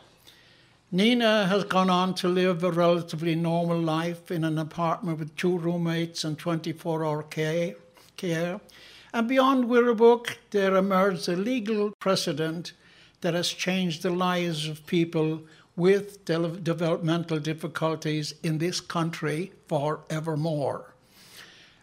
Nina 0.92 1.48
has 1.48 1.64
gone 1.64 1.90
on 1.90 2.14
to 2.16 2.28
live 2.28 2.64
a 2.64 2.72
relatively 2.72 3.34
normal 3.34 3.80
life 3.80 4.30
in 4.30 4.44
an 4.44 4.58
apartment 4.58 5.18
with 5.20 5.36
two 5.38 5.58
roommates 5.58 6.24
and 6.24 6.38
24 6.38 7.06
hour 7.06 7.24
care. 7.24 8.60
And 9.14 9.28
beyond 9.28 9.70
Willowbrook, 9.70 10.38
there 10.52 10.76
emerged 10.76 11.28
a 11.30 11.36
legal 11.36 11.94
precedent 12.00 12.74
that 13.22 13.34
has 13.34 13.50
changed 13.50 14.04
the 14.04 14.10
lives 14.10 14.68
of 14.68 14.86
people 14.86 15.42
with 15.76 16.26
de- 16.26 16.58
developmental 16.58 17.40
difficulties 17.40 18.36
in 18.44 18.58
this 18.58 18.82
country 18.82 19.52
forevermore. 19.68 20.94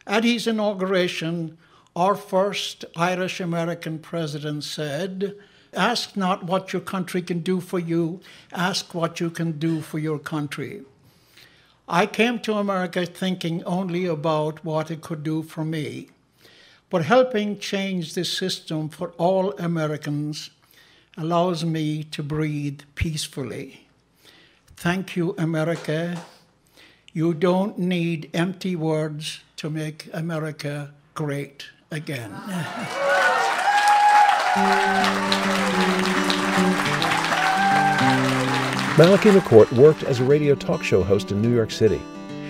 At 0.07 0.25
his 0.25 0.47
inauguration, 0.47 1.59
our 1.95 2.15
first 2.15 2.85
Irish 2.97 3.41
American 3.41 3.99
president 3.99 4.65
said, 4.65 5.35
Ask 5.75 6.17
not 6.17 6.45
what 6.45 6.73
your 6.73 6.81
country 6.81 7.21
can 7.21 7.41
do 7.41 7.61
for 7.61 7.79
you, 7.79 8.21
ask 8.53 8.95
what 8.95 9.21
you 9.21 9.31
can 9.31 9.59
do 9.59 9.81
for 9.81 9.99
your 9.99 10.19
country. 10.19 10.83
I 11.89 12.07
came 12.07 12.39
to 12.41 12.55
America 12.55 13.07
thinking 13.07 13.65
only 13.65 14.07
about 14.07 14.65
what 14.65 14.91
it 14.91 15.01
could 15.01 15.23
do 15.23 15.43
for 15.43 15.65
me. 15.65 16.09
But 16.91 17.05
helping 17.05 17.59
change 17.59 18.15
the 18.15 18.25
system 18.25 18.89
for 18.89 19.11
all 19.19 19.53
Americans 19.59 20.51
allows 21.19 21.65
me 21.65 22.05
to 22.05 22.23
breathe 22.23 22.81
peacefully. 22.95 23.89
Thank 24.77 25.17
you, 25.17 25.35
America. 25.37 26.23
You 27.13 27.35
don't 27.35 27.77
need 27.77 28.31
empty 28.33 28.77
words 28.77 29.41
to 29.57 29.69
make 29.69 30.09
America 30.13 30.95
great 31.15 31.67
again. 31.91 32.31
Malachy 38.97 39.31
McCourt 39.31 39.71
worked 39.73 40.05
as 40.05 40.21
a 40.21 40.25
radio 40.25 40.55
talk 40.55 40.85
show 40.85 41.03
host 41.03 41.33
in 41.33 41.43
New 41.43 41.53
York 41.53 41.73
City. 41.73 42.01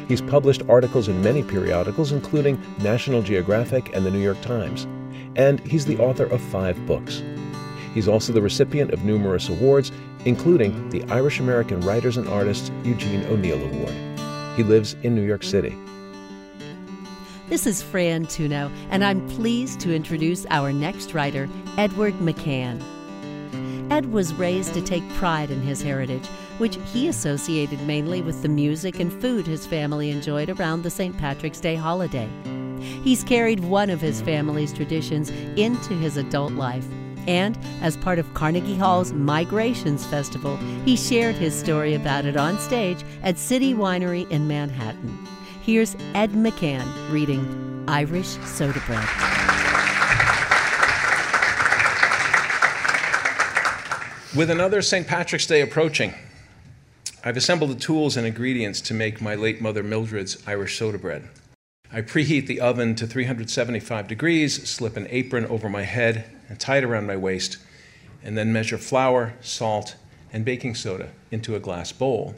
He's 0.06 0.20
published 0.20 0.62
articles 0.68 1.08
in 1.08 1.22
many 1.22 1.42
periodicals, 1.42 2.12
including 2.12 2.60
National 2.80 3.22
Geographic 3.22 3.94
and 3.94 4.04
the 4.04 4.10
New 4.10 4.22
York 4.22 4.40
Times. 4.42 4.86
And 5.36 5.60
he's 5.60 5.86
the 5.86 5.98
author 5.98 6.24
of 6.24 6.40
five 6.40 6.84
books. 6.86 7.22
He's 7.98 8.06
also 8.06 8.32
the 8.32 8.40
recipient 8.40 8.92
of 8.92 9.04
numerous 9.04 9.48
awards, 9.48 9.90
including 10.24 10.88
the 10.90 11.02
Irish 11.12 11.40
American 11.40 11.80
Writers 11.80 12.16
and 12.16 12.28
Artists 12.28 12.70
Eugene 12.84 13.24
O'Neill 13.24 13.60
Award. 13.60 13.92
He 14.56 14.62
lives 14.62 14.94
in 15.02 15.16
New 15.16 15.26
York 15.26 15.42
City. 15.42 15.76
This 17.48 17.66
is 17.66 17.82
Fran 17.82 18.26
Tuno, 18.26 18.70
and 18.90 19.04
I'm 19.04 19.28
pleased 19.30 19.80
to 19.80 19.92
introduce 19.92 20.46
our 20.48 20.72
next 20.72 21.12
writer, 21.12 21.48
Edward 21.76 22.14
McCann. 22.20 22.80
Ed 23.90 24.12
was 24.12 24.32
raised 24.34 24.74
to 24.74 24.80
take 24.80 25.02
pride 25.14 25.50
in 25.50 25.60
his 25.62 25.82
heritage, 25.82 26.28
which 26.58 26.78
he 26.92 27.08
associated 27.08 27.80
mainly 27.82 28.22
with 28.22 28.42
the 28.42 28.48
music 28.48 29.00
and 29.00 29.12
food 29.12 29.44
his 29.44 29.66
family 29.66 30.10
enjoyed 30.10 30.50
around 30.50 30.84
the 30.84 30.90
St. 30.90 31.18
Patrick's 31.18 31.58
Day 31.58 31.74
holiday. 31.74 32.28
He's 33.02 33.24
carried 33.24 33.58
one 33.58 33.90
of 33.90 34.00
his 34.00 34.22
family's 34.22 34.72
traditions 34.72 35.30
into 35.56 35.94
his 35.94 36.16
adult 36.16 36.52
life. 36.52 36.86
And 37.28 37.58
as 37.82 37.94
part 37.94 38.18
of 38.18 38.32
Carnegie 38.32 38.74
Hall's 38.74 39.12
Migrations 39.12 40.06
Festival, 40.06 40.56
he 40.86 40.96
shared 40.96 41.34
his 41.34 41.54
story 41.54 41.92
about 41.94 42.24
it 42.24 42.38
on 42.38 42.58
stage 42.58 43.04
at 43.22 43.36
City 43.36 43.74
Winery 43.74 44.28
in 44.30 44.48
Manhattan. 44.48 45.28
Here's 45.60 45.94
Ed 46.14 46.30
McCann 46.30 46.86
reading 47.12 47.84
Irish 47.86 48.28
Soda 48.46 48.80
Bread. 48.86 49.06
With 54.34 54.48
another 54.48 54.80
St. 54.80 55.06
Patrick's 55.06 55.46
Day 55.46 55.60
approaching, 55.60 56.14
I've 57.22 57.36
assembled 57.36 57.72
the 57.72 57.74
tools 57.80 58.16
and 58.16 58.26
ingredients 58.26 58.80
to 58.82 58.94
make 58.94 59.20
my 59.20 59.34
late 59.34 59.60
mother 59.60 59.82
Mildred's 59.82 60.42
Irish 60.46 60.78
soda 60.78 60.96
bread. 60.96 61.28
I 61.90 62.02
preheat 62.02 62.46
the 62.46 62.60
oven 62.60 62.94
to 62.96 63.06
375 63.06 64.08
degrees, 64.08 64.68
slip 64.68 64.96
an 64.98 65.06
apron 65.08 65.46
over 65.46 65.70
my 65.70 65.84
head 65.84 66.26
and 66.48 66.60
tie 66.60 66.78
it 66.78 66.84
around 66.84 67.06
my 67.06 67.16
waist, 67.16 67.56
and 68.22 68.36
then 68.36 68.52
measure 68.52 68.76
flour, 68.76 69.34
salt, 69.40 69.96
and 70.30 70.44
baking 70.44 70.74
soda 70.74 71.08
into 71.30 71.56
a 71.56 71.60
glass 71.60 71.90
bowl. 71.92 72.34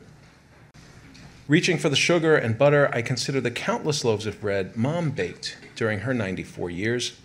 Reaching 1.49 1.79
for 1.79 1.89
the 1.89 1.97
sugar 1.97 2.37
and 2.37 2.57
butter, 2.57 2.89
I 2.95 3.03
consider 3.03 3.41
the 3.41 3.51
countless 3.51 4.05
loaves 4.05 4.25
of 4.25 4.41
bread 4.41 4.77
Mom 4.77 5.11
baked 5.11 5.57
during 5.75 6.01
her 6.01 6.15
94 6.15 6.71
years. 6.71 7.19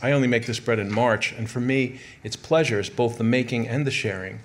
I 0.00 0.12
only 0.12 0.26
make 0.26 0.46
this 0.46 0.58
bread 0.58 0.78
in 0.78 0.90
March, 0.90 1.32
and 1.32 1.50
for 1.50 1.60
me, 1.60 2.00
its 2.24 2.36
pleasures, 2.36 2.88
both 2.88 3.18
the 3.18 3.24
making 3.24 3.68
and 3.68 3.86
the 3.86 3.90
sharing, 3.90 4.38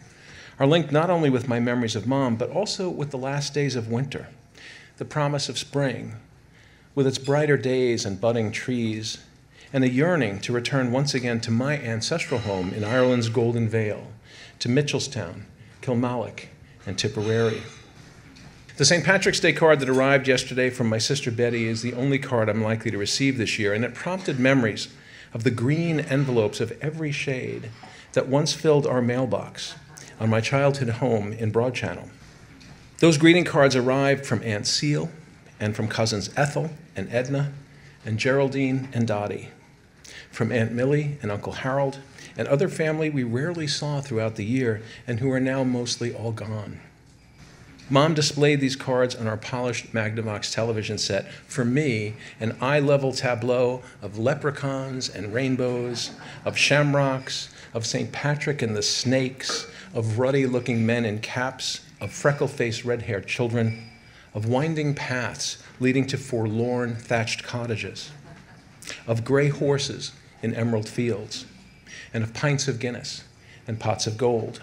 are 0.60 0.68
linked 0.68 0.92
not 0.92 1.10
only 1.10 1.30
with 1.30 1.48
my 1.48 1.62
memories 1.62 1.96
of 1.96 2.06
Mom, 2.06 2.36
but 2.36 2.50
also 2.50 2.90
with 2.90 3.12
the 3.12 3.18
last 3.18 3.54
days 3.54 3.78
of 3.78 3.88
winter, 3.88 4.28
the 4.98 5.06
promise 5.06 5.48
of 5.48 5.58
spring, 5.58 6.18
with 6.96 7.06
its 7.06 7.18
brighter 7.18 7.58
days 7.58 8.06
and 8.06 8.22
budding 8.22 8.52
trees, 8.52 9.20
and 9.74 9.84
a 9.84 9.90
yearning 9.90 10.40
to 10.40 10.54
return 10.54 10.92
once 10.92 11.14
again 11.14 11.42
to 11.42 11.52
my 11.52 11.78
ancestral 11.78 12.40
home 12.40 12.74
in 12.74 12.86
Ireland's 12.86 13.28
Golden 13.28 13.68
Vale, 13.68 14.08
to 14.60 14.70
Mitchelstown, 14.70 15.44
Kilmallock, 15.82 16.46
and 16.86 16.98
Tipperary. 16.98 17.62
The 18.78 18.86
St. 18.86 19.04
Patrick's 19.04 19.40
Day 19.40 19.54
card 19.54 19.80
that 19.82 19.90
arrived 19.90 20.28
yesterday 20.28 20.70
from 20.70 20.88
my 20.88 20.98
sister 20.98 21.32
Betty 21.32 21.68
is 21.68 21.82
the 21.82 21.94
only 21.94 22.20
card 22.20 22.50
I'm 22.50 22.64
likely 22.64 22.92
to 22.92 22.98
receive 22.98 23.38
this 23.38 23.60
year, 23.60 23.74
and 23.74 23.84
it 23.84 23.94
prompted 23.94 24.40
memories 24.40 24.88
of 25.34 25.44
the 25.44 25.52
green 25.52 26.00
envelopes 26.00 26.62
of 26.62 26.78
every 26.82 27.12
shade 27.12 27.70
that 28.14 28.28
once 28.28 28.54
filled 28.54 28.88
our 28.88 29.02
mailbox 29.02 29.76
on 30.20 30.30
my 30.30 30.40
childhood 30.40 30.90
home 30.90 31.34
in 31.34 31.52
Broad 31.52 31.76
Channel. 31.76 32.10
Those 33.00 33.18
greeting 33.18 33.44
cards 33.44 33.76
arrived 33.76 34.26
from 34.26 34.42
Aunt 34.44 34.66
Seal 34.66 35.10
and 35.60 35.76
from 35.76 35.88
cousins 35.88 36.30
Ethel 36.36 36.72
and 36.96 37.12
Edna 37.12 37.52
and 38.06 38.20
Geraldine 38.20 38.90
and 38.94 39.08
Dottie, 39.08 39.50
from 40.32 40.52
Aunt 40.52 40.72
Millie 40.72 41.18
and 41.22 41.32
Uncle 41.32 41.54
Harold, 41.54 42.00
and 42.38 42.48
other 42.48 42.68
family 42.68 43.10
we 43.10 43.24
rarely 43.24 43.68
saw 43.68 44.02
throughout 44.02 44.36
the 44.36 44.46
year 44.46 44.82
and 45.08 45.20
who 45.20 45.32
are 45.32 45.40
now 45.40 45.64
mostly 45.64 46.14
all 46.14 46.32
gone. 46.32 46.80
Mom 47.88 48.16
displayed 48.16 48.60
these 48.60 48.76
cards 48.76 49.16
on 49.16 49.28
our 49.28 49.38
polished 49.38 49.94
Magnavox 49.94 50.52
television 50.52 50.98
set. 50.98 51.32
For 51.48 51.64
me, 51.64 52.16
an 52.40 52.58
eye 52.60 52.80
level 52.80 53.12
tableau 53.12 53.84
of 54.02 54.18
leprechauns 54.18 55.08
and 55.08 55.32
rainbows, 55.32 56.10
of 56.46 56.58
shamrocks, 56.58 57.54
of 57.76 57.86
St. 57.86 58.12
Patrick 58.12 58.64
and 58.64 58.76
the 58.76 58.82
snakes, 58.82 59.68
of 59.94 60.18
ruddy 60.18 60.48
looking 60.48 60.84
men 60.84 61.06
in 61.06 61.20
caps, 61.20 61.82
of 62.02 62.12
freckle 62.12 62.48
faced 62.48 62.86
red 62.86 63.04
haired 63.04 63.28
children, 63.28 63.85
of 64.36 64.46
winding 64.46 64.94
paths 64.94 65.58
leading 65.80 66.06
to 66.06 66.18
forlorn 66.18 66.96
thatched 66.96 67.42
cottages, 67.42 68.12
of 69.08 69.26
gray 69.26 69.48
horses 69.50 70.12
in 70.44 70.54
emerald 70.54 70.88
fields, 70.88 71.46
and 72.14 72.24
of 72.24 72.34
pints 72.34 72.68
of 72.68 72.80
Guinness 72.80 73.24
and 73.68 73.80
pots 73.80 74.06
of 74.06 74.18
gold. 74.18 74.62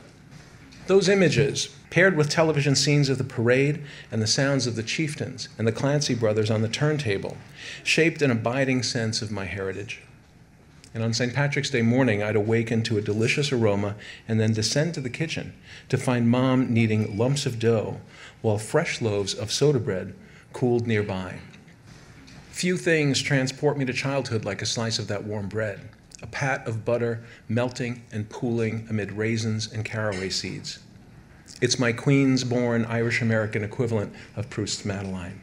Those 0.87 1.09
images, 1.09 1.75
paired 1.91 2.17
with 2.17 2.29
television 2.29 2.75
scenes 2.75 3.09
of 3.09 3.19
the 3.19 3.25
parade 3.25 3.83
and 4.11 4.21
the 4.21 4.27
sounds 4.27 4.67
of 4.67 4.77
the 4.77 4.83
chieftains 4.83 5.49
and 5.59 5.67
the 5.67 5.73
Clancy 5.73 6.15
brothers 6.15 6.51
on 6.51 6.63
the 6.63 6.69
turntable, 6.69 7.37
shaped 7.83 8.21
an 8.23 8.31
abiding 8.31 8.83
sense 8.83 9.23
of 9.23 9.31
my 9.31 9.47
heritage. 9.47 10.03
And 10.95 11.03
on 11.03 11.15
St. 11.15 11.33
Patrick's 11.33 11.71
Day 11.71 11.83
morning, 11.83 12.23
I'd 12.23 12.37
awaken 12.37 12.83
to 12.85 12.99
a 12.99 13.03
delicious 13.03 13.51
aroma 13.51 13.97
and 14.29 14.39
then 14.39 14.53
descend 14.53 14.95
to 14.95 15.01
the 15.01 15.09
kitchen 15.09 15.55
to 15.89 15.97
find 15.97 16.29
mom 16.29 16.73
kneading 16.73 17.17
lumps 17.17 17.47
of 17.47 17.59
dough 17.59 18.01
while 18.43 18.59
fresh 18.59 19.01
loaves 19.01 19.33
of 19.33 19.51
soda 19.51 19.79
bread 19.79 20.15
cooled 20.53 20.87
nearby. 20.87 21.39
Few 22.51 22.77
things 22.77 23.23
transport 23.23 23.79
me 23.79 23.87
to 23.87 23.93
childhood 23.93 24.45
like 24.45 24.61
a 24.61 24.67
slice 24.67 24.99
of 24.99 25.09
that 25.09 25.25
warm 25.25 25.49
bread 25.49 25.89
a 26.23 26.27
pat 26.29 26.65
of 26.69 26.85
butter 26.85 27.25
melting 27.49 28.01
and 28.13 28.29
pooling 28.29 28.87
amid 28.89 29.11
raisins 29.11 29.73
and 29.73 29.85
caraway 29.85 30.29
seeds. 30.31 30.79
It's 31.61 31.79
my 31.81 31.93
Queens 31.93 32.45
born 32.45 32.85
Irish 32.85 33.21
American 33.21 33.65
equivalent 33.65 34.13
of 34.37 34.49
Proust's 34.49 34.85
Madeleine. 34.85 35.41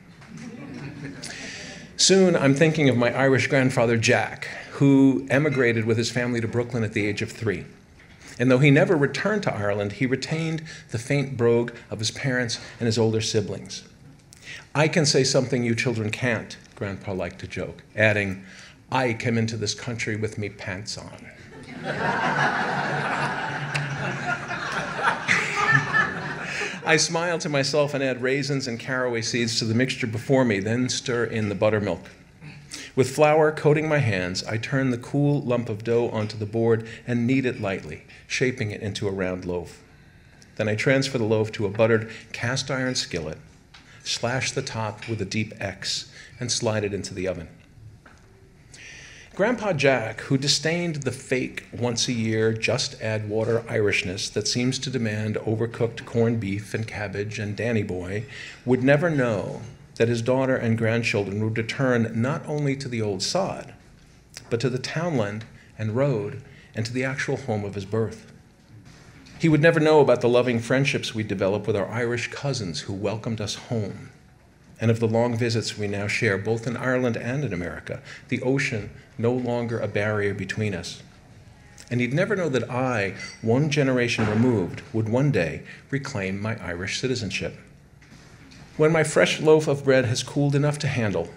Soon 1.97 2.35
I'm 2.35 2.55
thinking 2.55 2.87
of 2.87 2.95
my 2.95 3.13
Irish 3.13 3.47
grandfather 3.47 3.97
Jack, 3.97 4.47
who 4.79 5.27
emigrated 5.29 5.83
with 5.83 5.97
his 5.97 6.09
family 6.09 6.39
to 6.39 6.47
Brooklyn 6.47 6.85
at 6.85 6.93
the 6.93 7.05
age 7.05 7.21
of 7.21 7.29
three. 7.29 7.65
And 8.39 8.49
though 8.49 8.59
he 8.59 8.71
never 8.71 8.95
returned 8.95 9.43
to 9.43 9.53
Ireland, 9.53 9.91
he 9.91 10.05
retained 10.05 10.63
the 10.91 10.97
faint 10.97 11.35
brogue 11.35 11.73
of 11.91 11.99
his 11.99 12.11
parents 12.11 12.61
and 12.79 12.85
his 12.85 12.97
older 12.97 13.19
siblings. 13.19 13.83
I 14.73 14.87
can 14.87 15.05
say 15.05 15.25
something 15.25 15.65
you 15.65 15.75
children 15.75 16.11
can't, 16.11 16.55
Grandpa 16.75 17.11
liked 17.11 17.39
to 17.39 17.47
joke, 17.47 17.83
adding, 17.93 18.45
I 18.89 19.11
came 19.11 19.37
into 19.37 19.57
this 19.57 19.73
country 19.73 20.15
with 20.15 20.37
me 20.37 20.47
pants 20.47 20.97
on. 20.97 21.27
I 26.85 26.95
smile 26.97 27.37
to 27.39 27.49
myself 27.49 27.93
and 27.93 28.01
add 28.01 28.21
raisins 28.21 28.65
and 28.69 28.79
caraway 28.79 29.23
seeds 29.23 29.59
to 29.59 29.65
the 29.65 29.75
mixture 29.75 30.07
before 30.07 30.45
me, 30.45 30.61
then 30.61 30.87
stir 30.87 31.25
in 31.25 31.49
the 31.49 31.55
buttermilk. 31.55 31.99
With 32.99 33.15
flour 33.15 33.53
coating 33.53 33.87
my 33.87 33.99
hands, 33.99 34.43
I 34.43 34.57
turn 34.57 34.89
the 34.89 34.97
cool 34.97 35.39
lump 35.41 35.69
of 35.69 35.85
dough 35.85 36.09
onto 36.09 36.37
the 36.37 36.45
board 36.45 36.85
and 37.07 37.25
knead 37.25 37.45
it 37.45 37.61
lightly, 37.61 38.03
shaping 38.27 38.71
it 38.71 38.81
into 38.81 39.07
a 39.07 39.11
round 39.11 39.45
loaf. 39.45 39.81
Then 40.57 40.67
I 40.67 40.75
transfer 40.75 41.17
the 41.17 41.23
loaf 41.23 41.49
to 41.53 41.65
a 41.65 41.69
buttered 41.69 42.11
cast 42.33 42.69
iron 42.69 42.95
skillet, 42.95 43.37
slash 44.03 44.51
the 44.51 44.61
top 44.61 45.07
with 45.07 45.21
a 45.21 45.25
deep 45.25 45.53
X, 45.61 46.11
and 46.41 46.51
slide 46.51 46.83
it 46.83 46.93
into 46.93 47.13
the 47.13 47.25
oven. 47.25 47.47
Grandpa 49.33 49.71
Jack, 49.71 50.19
who 50.23 50.37
disdained 50.37 51.03
the 51.03 51.13
fake 51.13 51.67
once 51.71 52.09
a 52.09 52.11
year, 52.11 52.51
just 52.51 53.01
add 53.01 53.29
water 53.29 53.61
Irishness 53.69 54.29
that 54.33 54.45
seems 54.45 54.77
to 54.77 54.89
demand 54.89 55.37
overcooked 55.37 56.03
corned 56.03 56.41
beef 56.41 56.73
and 56.73 56.85
cabbage 56.85 57.39
and 57.39 57.55
Danny 57.55 57.83
Boy, 57.83 58.25
would 58.65 58.83
never 58.83 59.09
know 59.09 59.61
that 59.99 60.07
his 60.07 60.21
daughter 60.21 60.55
and 60.55 60.77
grandchildren 60.77 61.43
would 61.43 61.57
return 61.57 62.09
not 62.15 62.41
only 62.47 62.73
to 62.73 62.87
the 62.87 63.01
old 63.01 63.21
sod, 63.21 63.73
but 64.49 64.61
to 64.61 64.69
the 64.69 64.79
townland 64.79 65.43
and 65.77 65.93
road 65.93 66.41
and 66.73 66.85
to 66.85 66.93
the 66.93 67.03
actual 67.03 67.35
home 67.35 67.65
of 67.65 67.75
his 67.75 67.83
birth. 67.83 68.31
He 69.37 69.49
would 69.49 69.61
never 69.61 69.81
know 69.81 69.99
about 69.99 70.21
the 70.21 70.29
loving 70.29 70.59
friendships 70.59 71.13
we 71.13 71.23
developed 71.23 71.67
with 71.67 71.75
our 71.75 71.89
Irish 71.89 72.31
cousins 72.31 72.81
who 72.81 72.93
welcomed 72.93 73.41
us 73.41 73.55
home 73.55 74.09
and 74.79 74.89
of 74.89 75.01
the 75.01 75.07
long 75.07 75.35
visits 75.35 75.77
we 75.77 75.89
now 75.89 76.07
share, 76.07 76.37
both 76.37 76.65
in 76.65 76.77
Ireland 76.77 77.17
and 77.17 77.43
in 77.43 77.51
America, 77.51 78.01
the 78.29 78.41
ocean 78.41 78.91
no 79.17 79.33
longer 79.33 79.81
a 79.81 79.89
barrier 79.89 80.33
between 80.33 80.73
us. 80.73 81.03
And 81.91 81.99
he'd 81.99 82.13
never 82.13 82.37
know 82.37 82.47
that 82.47 82.71
I, 82.71 83.15
one 83.41 83.69
generation 83.69 84.29
removed, 84.29 84.81
would 84.93 85.09
one 85.09 85.31
day 85.31 85.63
reclaim 85.91 86.41
my 86.41 86.55
Irish 86.63 87.01
citizenship. 87.01 87.57
When 88.79 88.93
my 88.93 89.03
fresh 89.03 89.41
loaf 89.41 89.67
of 89.67 89.83
bread 89.83 90.05
has 90.05 90.23
cooled 90.23 90.55
enough 90.55 90.79
to 90.79 90.87
handle, 90.87 91.27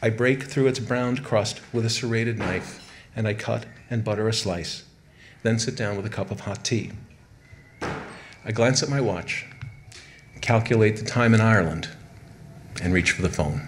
I 0.00 0.08
break 0.08 0.44
through 0.44 0.68
its 0.68 0.78
browned 0.78 1.24
crust 1.24 1.60
with 1.72 1.84
a 1.84 1.90
serrated 1.90 2.38
knife, 2.38 2.88
and 3.16 3.26
I 3.26 3.34
cut 3.34 3.66
and 3.90 4.04
butter 4.04 4.28
a 4.28 4.32
slice, 4.32 4.84
then 5.42 5.58
sit 5.58 5.74
down 5.74 5.96
with 5.96 6.06
a 6.06 6.08
cup 6.08 6.30
of 6.30 6.38
hot 6.38 6.64
tea. 6.64 6.92
I 7.82 8.52
glance 8.52 8.84
at 8.84 8.88
my 8.88 9.00
watch, 9.00 9.46
calculate 10.42 10.96
the 10.96 11.04
time 11.04 11.34
in 11.34 11.40
Ireland, 11.40 11.88
and 12.80 12.94
reach 12.94 13.10
for 13.10 13.22
the 13.22 13.28
phone. 13.28 13.62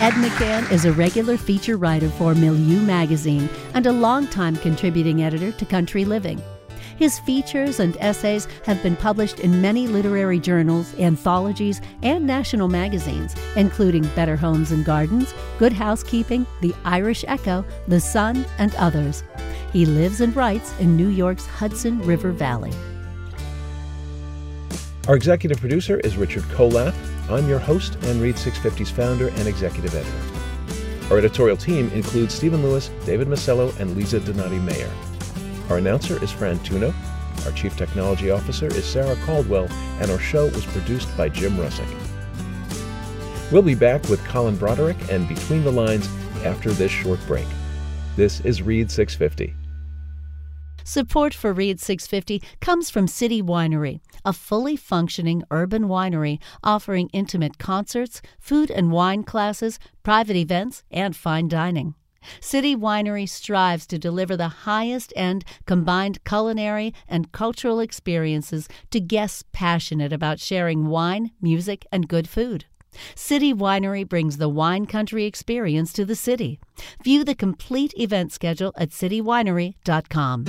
Ed 0.00 0.12
McCann 0.12 0.70
is 0.70 0.84
a 0.84 0.92
regular 0.92 1.36
feature 1.36 1.76
writer 1.76 2.10
for 2.10 2.36
Milieu 2.36 2.80
magazine 2.82 3.48
and 3.74 3.84
a 3.84 3.90
longtime 3.90 4.54
contributing 4.58 5.24
editor 5.24 5.50
to 5.50 5.64
Country 5.64 6.04
Living. 6.04 6.40
His 6.96 7.18
features 7.18 7.78
and 7.78 7.96
essays 8.00 8.48
have 8.64 8.82
been 8.82 8.96
published 8.96 9.40
in 9.40 9.60
many 9.60 9.86
literary 9.86 10.40
journals, 10.40 10.98
anthologies, 10.98 11.82
and 12.02 12.26
national 12.26 12.68
magazines, 12.68 13.34
including 13.54 14.06
Better 14.14 14.36
Homes 14.36 14.72
and 14.72 14.84
Gardens, 14.84 15.34
Good 15.58 15.74
Housekeeping, 15.74 16.46
The 16.62 16.74
Irish 16.84 17.24
Echo, 17.28 17.64
The 17.86 18.00
Sun, 18.00 18.46
and 18.58 18.74
others. 18.76 19.24
He 19.72 19.84
lives 19.84 20.22
and 20.22 20.34
writes 20.34 20.72
in 20.78 20.96
New 20.96 21.08
York's 21.08 21.46
Hudson 21.46 22.00
River 22.00 22.32
Valley. 22.32 22.72
Our 25.06 25.16
executive 25.16 25.60
producer 25.60 26.00
is 26.00 26.16
Richard 26.16 26.44
Colath. 26.44 26.96
I'm 27.30 27.46
your 27.46 27.58
host 27.58 27.96
and 28.04 28.22
Read 28.22 28.36
650's 28.36 28.90
founder 28.90 29.28
and 29.28 29.46
executive 29.46 29.94
editor. 29.94 31.12
Our 31.12 31.18
editorial 31.18 31.56
team 31.56 31.90
includes 31.90 32.34
Stephen 32.34 32.62
Lewis, 32.62 32.90
David 33.04 33.28
Masello, 33.28 33.78
and 33.78 33.96
Lisa 33.96 34.18
Donati 34.18 34.58
Mayer. 34.58 34.90
Our 35.68 35.78
announcer 35.78 36.22
is 36.22 36.30
Fran 36.30 36.58
Tuno. 36.60 36.94
Our 37.44 37.52
chief 37.52 37.76
technology 37.76 38.30
officer 38.30 38.66
is 38.68 38.84
Sarah 38.84 39.16
Caldwell, 39.24 39.68
and 40.00 40.10
our 40.10 40.18
show 40.18 40.46
was 40.46 40.64
produced 40.66 41.14
by 41.16 41.28
Jim 41.28 41.56
Russick. 41.56 41.88
We'll 43.50 43.62
be 43.62 43.74
back 43.74 44.08
with 44.08 44.24
Colin 44.24 44.56
Broderick 44.56 44.96
and 45.10 45.28
Between 45.28 45.64
the 45.64 45.72
Lines 45.72 46.08
after 46.44 46.70
this 46.70 46.92
short 46.92 47.20
break. 47.26 47.46
This 48.16 48.40
is 48.40 48.62
Read 48.62 48.90
650. 48.90 49.54
Support 50.84 51.34
for 51.34 51.52
Read 51.52 51.80
650 51.80 52.40
comes 52.60 52.90
from 52.90 53.08
City 53.08 53.42
Winery, 53.42 53.98
a 54.24 54.32
fully 54.32 54.76
functioning 54.76 55.42
urban 55.50 55.86
winery 55.86 56.38
offering 56.62 57.08
intimate 57.12 57.58
concerts, 57.58 58.22
food 58.38 58.70
and 58.70 58.92
wine 58.92 59.24
classes, 59.24 59.80
private 60.04 60.36
events, 60.36 60.84
and 60.92 61.16
fine 61.16 61.48
dining. 61.48 61.96
City 62.40 62.76
Winery 62.76 63.28
strives 63.28 63.86
to 63.88 63.98
deliver 63.98 64.36
the 64.36 64.48
highest 64.48 65.12
end 65.16 65.44
combined 65.66 66.24
culinary 66.24 66.92
and 67.08 67.32
cultural 67.32 67.80
experiences 67.80 68.68
to 68.90 69.00
guests 69.00 69.44
passionate 69.52 70.12
about 70.12 70.40
sharing 70.40 70.86
wine, 70.86 71.30
music, 71.40 71.86
and 71.92 72.08
good 72.08 72.28
food. 72.28 72.66
City 73.14 73.52
Winery 73.52 74.08
brings 74.08 74.38
the 74.38 74.48
wine 74.48 74.86
country 74.86 75.24
experience 75.24 75.92
to 75.92 76.04
the 76.04 76.16
city. 76.16 76.58
View 77.02 77.24
the 77.24 77.34
complete 77.34 77.92
event 77.96 78.32
schedule 78.32 78.72
at 78.76 78.90
citywinery.com. 78.90 80.44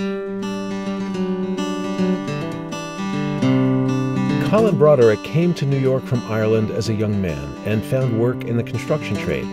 Colin 4.50 4.78
Broderick 4.78 5.22
came 5.24 5.54
to 5.56 5.66
New 5.66 5.78
York 5.78 6.04
from 6.04 6.22
Ireland 6.32 6.72
as 6.72 6.88
a 6.88 6.94
young 6.94 7.22
man 7.22 7.54
and 7.66 7.84
found 7.84 8.18
work 8.18 8.46
in 8.46 8.56
the 8.56 8.64
construction 8.64 9.18
trade. 9.18 9.46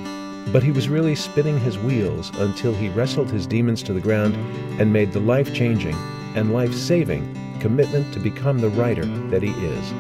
But 0.53 0.63
he 0.63 0.71
was 0.71 0.89
really 0.89 1.15
spinning 1.15 1.59
his 1.59 1.79
wheels 1.79 2.31
until 2.39 2.75
he 2.75 2.89
wrestled 2.91 3.31
his 3.31 3.47
demons 3.47 3.83
to 3.85 3.93
the 3.93 4.01
ground 4.01 4.35
and 4.81 4.93
made 4.93 5.13
the 5.13 5.21
life 5.21 5.55
changing 5.55 5.97
and 6.35 6.53
life 6.53 6.75
saving 6.75 7.33
commitment 7.61 8.13
to 8.13 8.21
become 8.21 8.59
the 8.59 8.69
writer 8.71 9.07
that 9.31 9.43
he 9.43 9.51
is. 9.51 9.93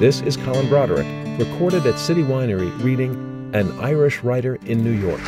This 0.00 0.20
is 0.20 0.36
Colin 0.36 0.68
Broderick 0.68 1.06
recorded 1.38 1.86
at 1.86 1.98
City 1.98 2.22
Winery 2.22 2.70
reading 2.82 3.50
An 3.54 3.72
Irish 3.80 4.22
Writer 4.22 4.56
in 4.66 4.84
New 4.84 4.92
York. 4.92 5.20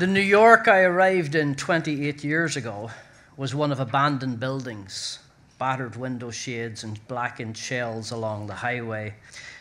The 0.00 0.06
New 0.06 0.20
York 0.20 0.66
I 0.66 0.80
arrived 0.80 1.34
in 1.34 1.54
28 1.54 2.24
years 2.24 2.56
ago 2.56 2.90
was 3.36 3.54
one 3.54 3.70
of 3.70 3.80
abandoned 3.80 4.40
buildings, 4.40 5.18
battered 5.60 5.94
window 5.94 6.32
shades, 6.32 6.82
and 6.82 7.06
blackened 7.06 7.56
shells 7.56 8.10
along 8.10 8.46
the 8.48 8.54
highway. 8.54 9.14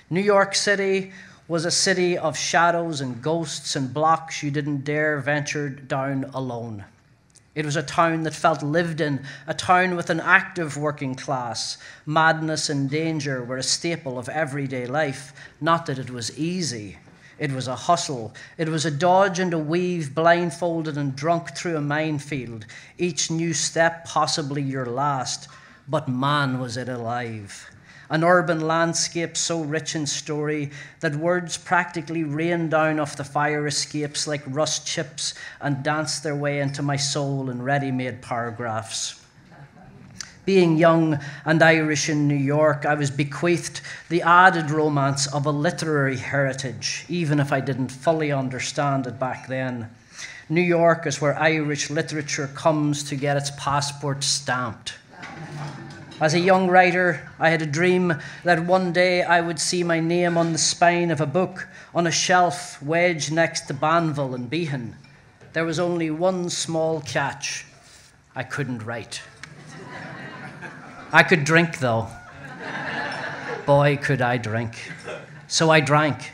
New 0.10 0.22
York 0.22 0.56
City 0.56 1.12
was 1.50 1.66
a 1.66 1.72
city 1.72 2.18
of 2.18 2.38
shadows 2.38 3.02
and 3.02 3.22
ghosts 3.22 3.76
and 3.76 3.94
blocks 3.94 4.42
you 4.42 4.50
didn't 4.50 4.86
dare 4.86 5.20
venture 5.20 5.68
down 5.68 6.24
alone. 6.34 6.86
It 7.54 7.66
was 7.66 7.76
a 7.76 7.84
town 7.84 8.24
that 8.24 8.34
felt 8.34 8.64
lived 8.64 9.02
in, 9.02 9.26
a 9.46 9.54
town 9.54 9.98
with 9.98 10.10
an 10.10 10.22
active 10.22 10.78
working 10.78 11.16
class. 11.16 11.78
Madness 12.06 12.70
and 12.70 12.90
danger 12.90 13.44
were 13.44 13.58
a 13.58 13.64
staple 13.64 14.18
of 14.18 14.30
everyday 14.30 14.88
life. 14.88 15.34
Not 15.60 15.86
that 15.88 16.00
it 16.00 16.10
was 16.10 16.38
easy. 16.40 16.98
It 17.40 17.52
was 17.52 17.68
a 17.68 17.76
hustle. 17.76 18.34
It 18.58 18.70
was 18.70 18.86
a 18.86 18.92
dodge 18.92 19.40
and 19.40 19.54
a 19.54 19.60
weave, 19.60 20.16
blindfolded 20.16 20.98
and 20.98 21.16
drunk 21.16 21.58
through 21.58 21.76
a 21.76 21.82
minefield. 21.82 22.66
Each 22.98 23.30
new 23.30 23.54
step, 23.54 24.06
possibly 24.06 24.62
your 24.62 24.86
last. 24.86 25.50
But 25.90 26.08
man, 26.08 26.60
was 26.60 26.78
it 26.78 26.88
alive 26.88 27.70
an 28.10 28.24
urban 28.24 28.60
landscape 28.60 29.38
so 29.38 29.62
rich 29.62 29.96
in 29.96 30.08
story 30.08 30.72
that 31.00 31.16
words 31.16 31.58
practically 31.58 32.24
rain 32.24 32.70
down 32.70 33.00
off 33.00 33.16
the 33.16 33.24
fire 33.24 33.68
escapes 33.68 34.28
like 34.28 34.42
rust 34.48 34.88
chips 34.88 35.36
and 35.62 35.84
dance 35.84 36.20
their 36.20 36.36
way 36.36 36.60
into 36.60 36.82
my 36.82 36.96
soul 36.96 37.50
in 37.52 37.62
ready 37.62 37.92
made 37.92 38.22
paragraphs. 38.22 39.24
Being 40.44 40.78
young 40.78 41.20
and 41.46 41.62
Irish 41.62 42.10
in 42.10 42.28
New 42.28 42.34
York, 42.34 42.84
I 42.84 42.96
was 42.96 43.12
bequeathed 43.12 43.82
the 44.10 44.24
added 44.24 44.72
romance 44.72 45.32
of 45.32 45.46
a 45.46 45.52
literary 45.52 46.18
heritage, 46.18 47.06
even 47.08 47.40
if 47.40 47.54
I 47.54 47.60
didn't 47.60 47.90
fully 47.90 48.32
understand 48.32 49.06
it 49.06 49.20
back 49.20 49.48
then. 49.48 49.92
New 50.50 50.62
York 50.62 51.06
is 51.06 51.22
where 51.22 51.38
Irish 51.38 51.92
literature 51.92 52.48
comes 52.56 53.04
to 53.04 53.16
get 53.16 53.38
its 53.38 53.52
passport 53.52 54.24
stamped. 54.24 54.96
As 56.22 56.34
a 56.34 56.40
young 56.40 56.68
writer, 56.68 57.30
I 57.40 57.50
had 57.50 57.62
a 57.62 57.66
dream 57.66 58.14
that 58.44 58.66
one 58.66 58.92
day 58.92 59.24
I 59.24 59.40
would 59.40 59.58
see 59.58 59.84
my 59.84 60.02
name 60.02 60.38
on 60.38 60.52
the 60.52 60.58
spine 60.58 61.12
of 61.12 61.22
a 61.22 61.26
book 61.26 61.70
on 61.96 62.06
a 62.06 62.12
shelf 62.12 62.82
wedged 62.84 63.32
next 63.32 63.68
to 63.68 63.74
Banville 63.74 64.36
and 64.36 64.50
Behan. 64.50 64.98
There 65.54 65.64
was 65.64 65.80
only 65.80 66.12
one 66.12 66.50
small 66.50 67.00
catch 67.00 67.66
I 68.36 68.44
couldn't 68.44 68.84
write. 68.84 69.22
I 71.14 71.24
could 71.24 71.46
drink, 71.46 71.80
though. 71.80 72.08
Boy, 73.66 73.96
could 73.96 74.22
I 74.22 74.36
drink. 74.38 74.92
So 75.48 75.70
I 75.70 75.80
drank. 75.80 76.34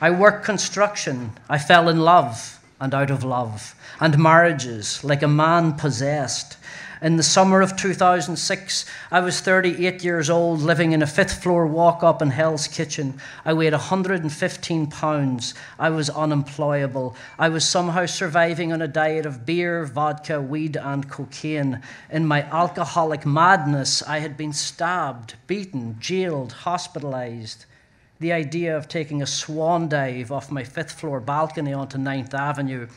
I 0.00 0.10
worked 0.10 0.44
construction. 0.44 1.34
I 1.48 1.58
fell 1.58 1.88
in 1.88 2.00
love 2.00 2.58
and 2.80 2.92
out 2.92 3.10
of 3.10 3.22
love, 3.22 3.76
and 4.00 4.18
marriages 4.18 5.04
like 5.04 5.22
a 5.22 5.28
man 5.28 5.74
possessed. 5.74 6.56
In 7.02 7.16
the 7.16 7.22
summer 7.22 7.62
of 7.62 7.76
2006, 7.76 8.84
I 9.10 9.20
was 9.20 9.40
38 9.40 10.04
years 10.04 10.28
old, 10.28 10.60
living 10.60 10.92
in 10.92 11.00
a 11.00 11.06
fifth 11.06 11.42
floor 11.42 11.66
walk 11.66 12.02
up 12.02 12.20
in 12.20 12.28
Hell's 12.28 12.68
Kitchen. 12.68 13.18
I 13.42 13.54
weighed 13.54 13.72
115 13.72 14.86
pounds. 14.88 15.54
I 15.78 15.88
was 15.88 16.10
unemployable. 16.10 17.16
I 17.38 17.48
was 17.48 17.66
somehow 17.66 18.04
surviving 18.04 18.70
on 18.70 18.82
a 18.82 18.88
diet 18.88 19.24
of 19.24 19.46
beer, 19.46 19.86
vodka, 19.86 20.42
weed, 20.42 20.76
and 20.76 21.08
cocaine. 21.08 21.80
In 22.10 22.26
my 22.26 22.42
alcoholic 22.42 23.24
madness, 23.24 24.02
I 24.02 24.18
had 24.18 24.36
been 24.36 24.52
stabbed, 24.52 25.36
beaten, 25.46 25.96
jailed, 26.00 26.52
hospitalized. 26.52 27.64
The 28.18 28.34
idea 28.34 28.76
of 28.76 28.88
taking 28.88 29.22
a 29.22 29.26
swan 29.26 29.88
dive 29.88 30.30
off 30.30 30.50
my 30.50 30.64
fifth 30.64 30.92
floor 30.92 31.20
balcony 31.20 31.72
onto 31.72 31.96
Ninth 31.96 32.34
Avenue 32.34 32.88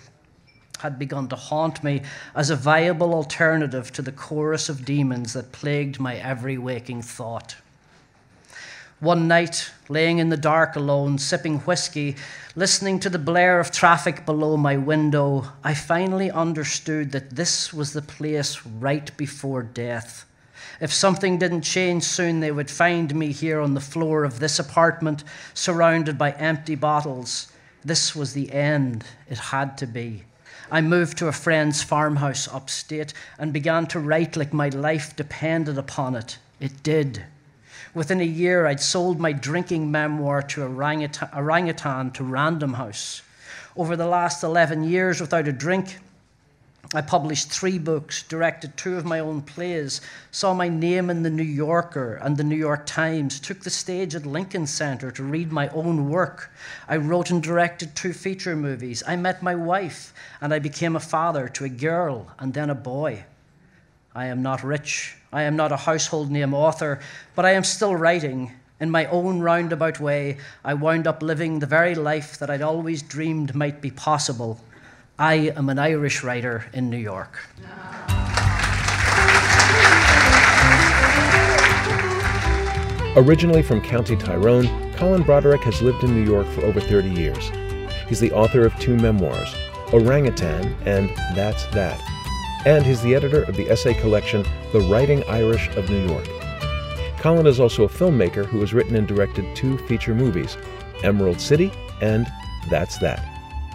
had 0.80 1.00
begun 1.00 1.28
to 1.30 1.36
haunt 1.36 1.84
me 1.84 2.02
as 2.36 2.50
a 2.50 2.56
viable 2.56 3.14
alternative 3.14 3.92
to 3.94 4.02
the 4.02 4.12
chorus 4.12 4.70
of 4.70 4.86
demons 4.86 5.34
that 5.34 5.52
plagued 5.52 6.00
my 6.00 6.16
every 6.16 6.58
waking 6.58 7.02
thought. 7.02 7.56
One 9.00 9.28
night, 9.28 9.70
laying 9.90 10.20
in 10.20 10.30
the 10.30 10.38
dark 10.38 10.78
alone, 10.78 11.18
sipping 11.18 11.60
whiskey, 11.60 12.16
listening 12.56 13.00
to 13.02 13.10
the 13.10 13.20
blare 13.20 13.60
of 13.60 13.70
traffic 13.70 14.26
below 14.26 14.56
my 14.56 14.78
window, 14.78 15.52
I 15.64 15.74
finally 15.74 16.32
understood 16.32 17.12
that 17.12 17.32
this 17.32 17.74
was 17.74 17.92
the 17.92 18.02
place 18.02 18.66
right 18.66 19.16
before 19.18 19.62
death. 19.62 20.26
If 20.80 20.94
something 20.94 21.38
didn't 21.38 21.64
change 21.64 22.04
soon, 22.04 22.40
they 22.40 22.52
would 22.52 22.72
find 22.72 23.14
me 23.14 23.32
here 23.32 23.60
on 23.60 23.74
the 23.74 23.82
floor 23.82 24.24
of 24.24 24.40
this 24.40 24.58
apartment, 24.58 25.24
surrounded 25.54 26.18
by 26.18 26.32
empty 26.32 26.76
bottles. 26.76 27.52
This 27.84 28.16
was 28.16 28.34
the 28.34 28.52
end. 28.54 29.04
It 29.30 29.38
had 29.38 29.78
to 29.80 29.86
be. 29.86 30.24
I 30.74 30.82
moved 30.82 31.20
to 31.20 31.28
a 31.28 31.32
friend's 31.32 31.84
farmhouse 31.84 32.48
upstate 32.52 33.14
and 33.38 33.54
began 33.54 33.86
to 33.88 34.00
write 34.00 34.36
like 34.36 34.54
my 34.54 34.70
life 34.70 35.16
depended 35.16 35.78
upon 35.78 36.16
it. 36.16 36.40
It 36.60 36.82
did. 36.82 37.26
Within 37.94 38.20
a 38.20 38.24
year, 38.24 38.66
I'd 38.66 38.80
sold 38.80 39.20
my 39.20 39.34
drinking 39.34 39.92
memoir 39.92 40.42
to 40.42 40.64
orangutan, 40.64 41.30
orangutan 41.32 42.10
to 42.14 42.24
Random 42.24 42.74
House. 42.74 43.22
Over 43.78 43.96
the 43.96 44.08
last 44.08 44.42
11 44.42 44.84
years 44.84 45.22
without 45.22 45.48
a 45.48 45.52
drink, 45.52 46.00
I 46.96 47.02
published 47.02 47.50
three 47.50 47.80
books, 47.80 48.22
directed 48.22 48.78
two 48.78 48.98
of 48.98 49.06
my 49.06 49.20
own 49.20 49.42
plays, 49.42 50.00
saw 50.30 50.54
my 50.54 50.68
name 50.68 51.10
in 51.10 51.24
the 51.24 51.30
New 51.32 51.42
Yorker 51.42 52.20
and 52.22 52.38
the 52.38 52.44
New 52.44 52.56
York 52.56 52.86
Times, 52.86 53.40
took 53.40 53.62
the 53.62 53.72
stage 53.72 54.14
at 54.14 54.28
Lincoln 54.28 54.68
Center 54.68 55.10
to 55.10 55.24
read 55.24 55.52
my 55.52 55.70
own 55.70 56.10
work. 56.10 56.52
I 56.88 56.98
wrote 56.98 57.32
and 57.32 57.42
directed 57.42 57.96
two 57.96 58.14
feature 58.14 58.56
movies. 58.56 59.02
I 59.08 59.16
met 59.16 59.42
my 59.42 59.56
wife, 59.56 60.14
and 60.40 60.54
I 60.54 60.60
became 60.60 60.96
a 60.96 61.00
father 61.00 61.48
to 61.50 61.66
a 61.66 61.70
girl 61.70 62.28
and 62.38 62.54
then 62.54 62.70
a 62.70 62.76
boy. 62.76 63.26
I 64.14 64.28
am 64.28 64.44
not 64.44 64.64
rich. 64.64 65.16
I 65.32 65.44
am 65.44 65.56
not 65.56 65.72
a 65.72 65.78
household 65.78 66.30
name 66.30 66.54
author, 66.54 67.00
but 67.34 67.44
I 67.44 67.52
am 67.52 67.64
still 67.64 67.96
writing. 67.96 68.52
In 68.80 68.92
my 68.92 69.06
own 69.08 69.40
roundabout 69.40 70.00
way, 70.00 70.38
I 70.64 70.76
wound 70.76 71.08
up 71.08 71.24
living 71.24 71.58
the 71.58 71.66
very 71.66 71.96
life 71.96 72.38
that 72.38 72.52
I'd 72.52 72.62
always 72.62 73.02
dreamed 73.02 73.56
might 73.56 73.82
be 73.82 73.90
possible 73.90 74.60
I 75.24 75.54
am 75.56 75.70
an 75.70 75.80
Irish 75.80 76.22
writer 76.22 76.66
in 76.74 76.90
New 76.90 76.98
York. 76.98 77.40
Originally 83.16 83.62
from 83.62 83.80
County 83.80 84.18
Tyrone, 84.18 84.68
Colin 84.96 85.24
Broderick 85.24 85.62
has 85.62 85.82
lived 85.82 86.04
in 86.04 86.14
New 86.14 86.30
York 86.30 86.46
for 86.48 86.66
over 86.66 86.82
30 86.82 87.10
years. 87.10 87.52
He's 88.10 88.20
the 88.20 88.34
author 88.34 88.66
of 88.66 88.78
two 88.80 88.98
memoirs, 88.98 89.56
Orangutan 89.94 90.76
and 90.86 91.08
That's 91.34 91.68
That. 91.68 92.02
And 92.66 92.86
he's 92.86 93.02
the 93.02 93.16
editor 93.16 93.44
of 93.44 93.56
the 93.56 93.70
essay 93.70 93.94
collection 93.94 94.44
The 94.74 94.86
Writing 94.92 95.24
Irish 95.30 95.70
of 95.78 95.90
New 95.90 96.06
York. 96.06 96.28
Colin 97.20 97.48
is 97.48 97.62
also 97.62 97.86
a 97.86 97.90
filmmaker 97.90 98.46
who 98.46 98.60
has 98.60 98.74
written 98.74 98.98
and 98.98 99.08
directed 99.08 99.56
two 99.56 99.78
feature 99.88 100.14
movies, 100.14 100.58
Emerald 101.02 101.40
City 101.40 101.72
and 102.02 102.28
That's 102.70 102.98
That. 102.98 103.33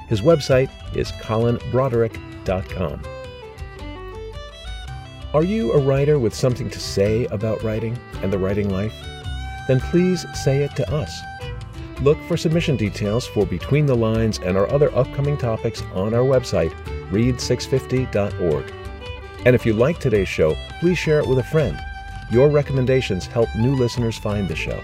His 0.09 0.23
website 0.23 0.71
is 0.97 1.13
colinbroderick.com. 1.13 3.03
Are 5.35 5.45
you 5.45 5.73
a 5.73 5.79
writer 5.79 6.19
with 6.19 6.35
something 6.35 6.71
to 6.71 6.81
say 6.81 7.27
about 7.27 7.63
writing 7.63 7.99
and 8.23 8.33
the 8.33 8.39
writing 8.39 8.71
life? 8.71 8.95
Then 9.69 9.81
please 9.81 10.25
say 10.33 10.65
it 10.65 10.75
to 10.77 10.91
us. 10.95 11.21
Look 12.01 12.19
for 12.27 12.37
submission 12.37 12.77
details 12.77 13.27
for 13.27 13.45
Between 13.45 13.85
the 13.85 13.95
Lines 13.95 14.39
and 14.39 14.57
our 14.57 14.71
other 14.71 14.95
upcoming 14.97 15.37
topics 15.37 15.83
on 15.93 16.15
our 16.15 16.25
website, 16.25 16.73
read650.org. 17.11 18.73
And 19.45 19.55
if 19.55 19.67
you 19.67 19.75
like 19.75 19.99
today's 19.99 20.29
show, 20.29 20.57
please 20.81 20.97
share 20.97 21.19
it 21.19 21.27
with 21.27 21.39
a 21.39 21.45
friend. 21.45 21.79
Your 22.31 22.49
recommendations 22.49 23.27
help 23.27 23.49
new 23.57 23.75
listeners 23.75 24.17
find 24.17 24.49
the 24.49 24.57
show. 24.57 24.83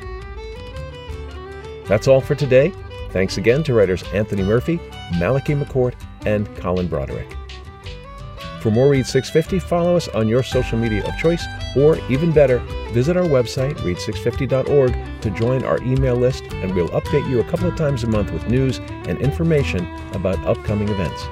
That's 1.87 2.09
all 2.09 2.21
for 2.21 2.35
today. 2.35 2.73
Thanks 3.11 3.39
again 3.39 3.63
to 3.65 3.75
writers 3.75 4.03
Anthony 4.13 4.43
Murphy, 4.43 4.81
Malachy 5.19 5.55
McCourt, 5.55 5.95
and 6.27 6.55
Colin 6.57 6.89
Broderick. 6.89 7.37
For 8.61 8.71
more 8.71 8.89
Read 8.89 9.07
650, 9.07 9.59
follow 9.59 9.95
us 9.95 10.09
on 10.09 10.27
your 10.27 10.43
social 10.43 10.79
media 10.79 11.07
of 11.07 11.15
choice, 11.19 11.45
or 11.77 11.99
even 12.11 12.33
better, 12.33 12.61
visit 12.93 13.15
our 13.15 13.25
website, 13.25 13.75
read650.org, 13.81 15.21
to 15.21 15.31
join 15.33 15.65
our 15.65 15.83
email 15.83 16.17
list, 16.17 16.45
and 16.45 16.75
we'll 16.75 16.89
update 16.89 17.29
you 17.29 17.41
a 17.41 17.45
couple 17.45 17.69
of 17.69 17.77
times 17.77 18.05
a 18.05 18.07
month 18.07 18.33
with 18.33 18.49
news 18.49 18.79
and 18.89 19.21
information 19.21 19.87
about 20.15 20.39
upcoming 20.47 20.89
events. 20.89 21.23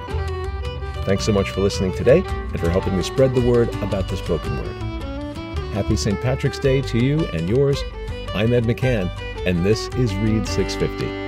Thanks 1.06 1.24
so 1.24 1.32
much 1.32 1.48
for 1.48 1.62
listening 1.62 1.92
today 1.94 2.22
and 2.26 2.60
for 2.60 2.68
helping 2.68 2.96
me 2.96 3.02
spread 3.02 3.34
the 3.34 3.48
word 3.48 3.74
about 3.76 4.08
the 4.08 4.16
spoken 4.18 4.54
word. 4.58 4.76
Happy 5.72 5.96
St. 5.96 6.20
Patrick's 6.20 6.58
Day 6.58 6.82
to 6.82 6.98
you 6.98 7.20
and 7.28 7.48
yours. 7.48 7.82
I'm 8.34 8.52
Ed 8.52 8.64
McCann, 8.64 9.10
and 9.46 9.64
this 9.64 9.88
is 9.94 10.14
Read 10.16 10.46
650. 10.46 11.21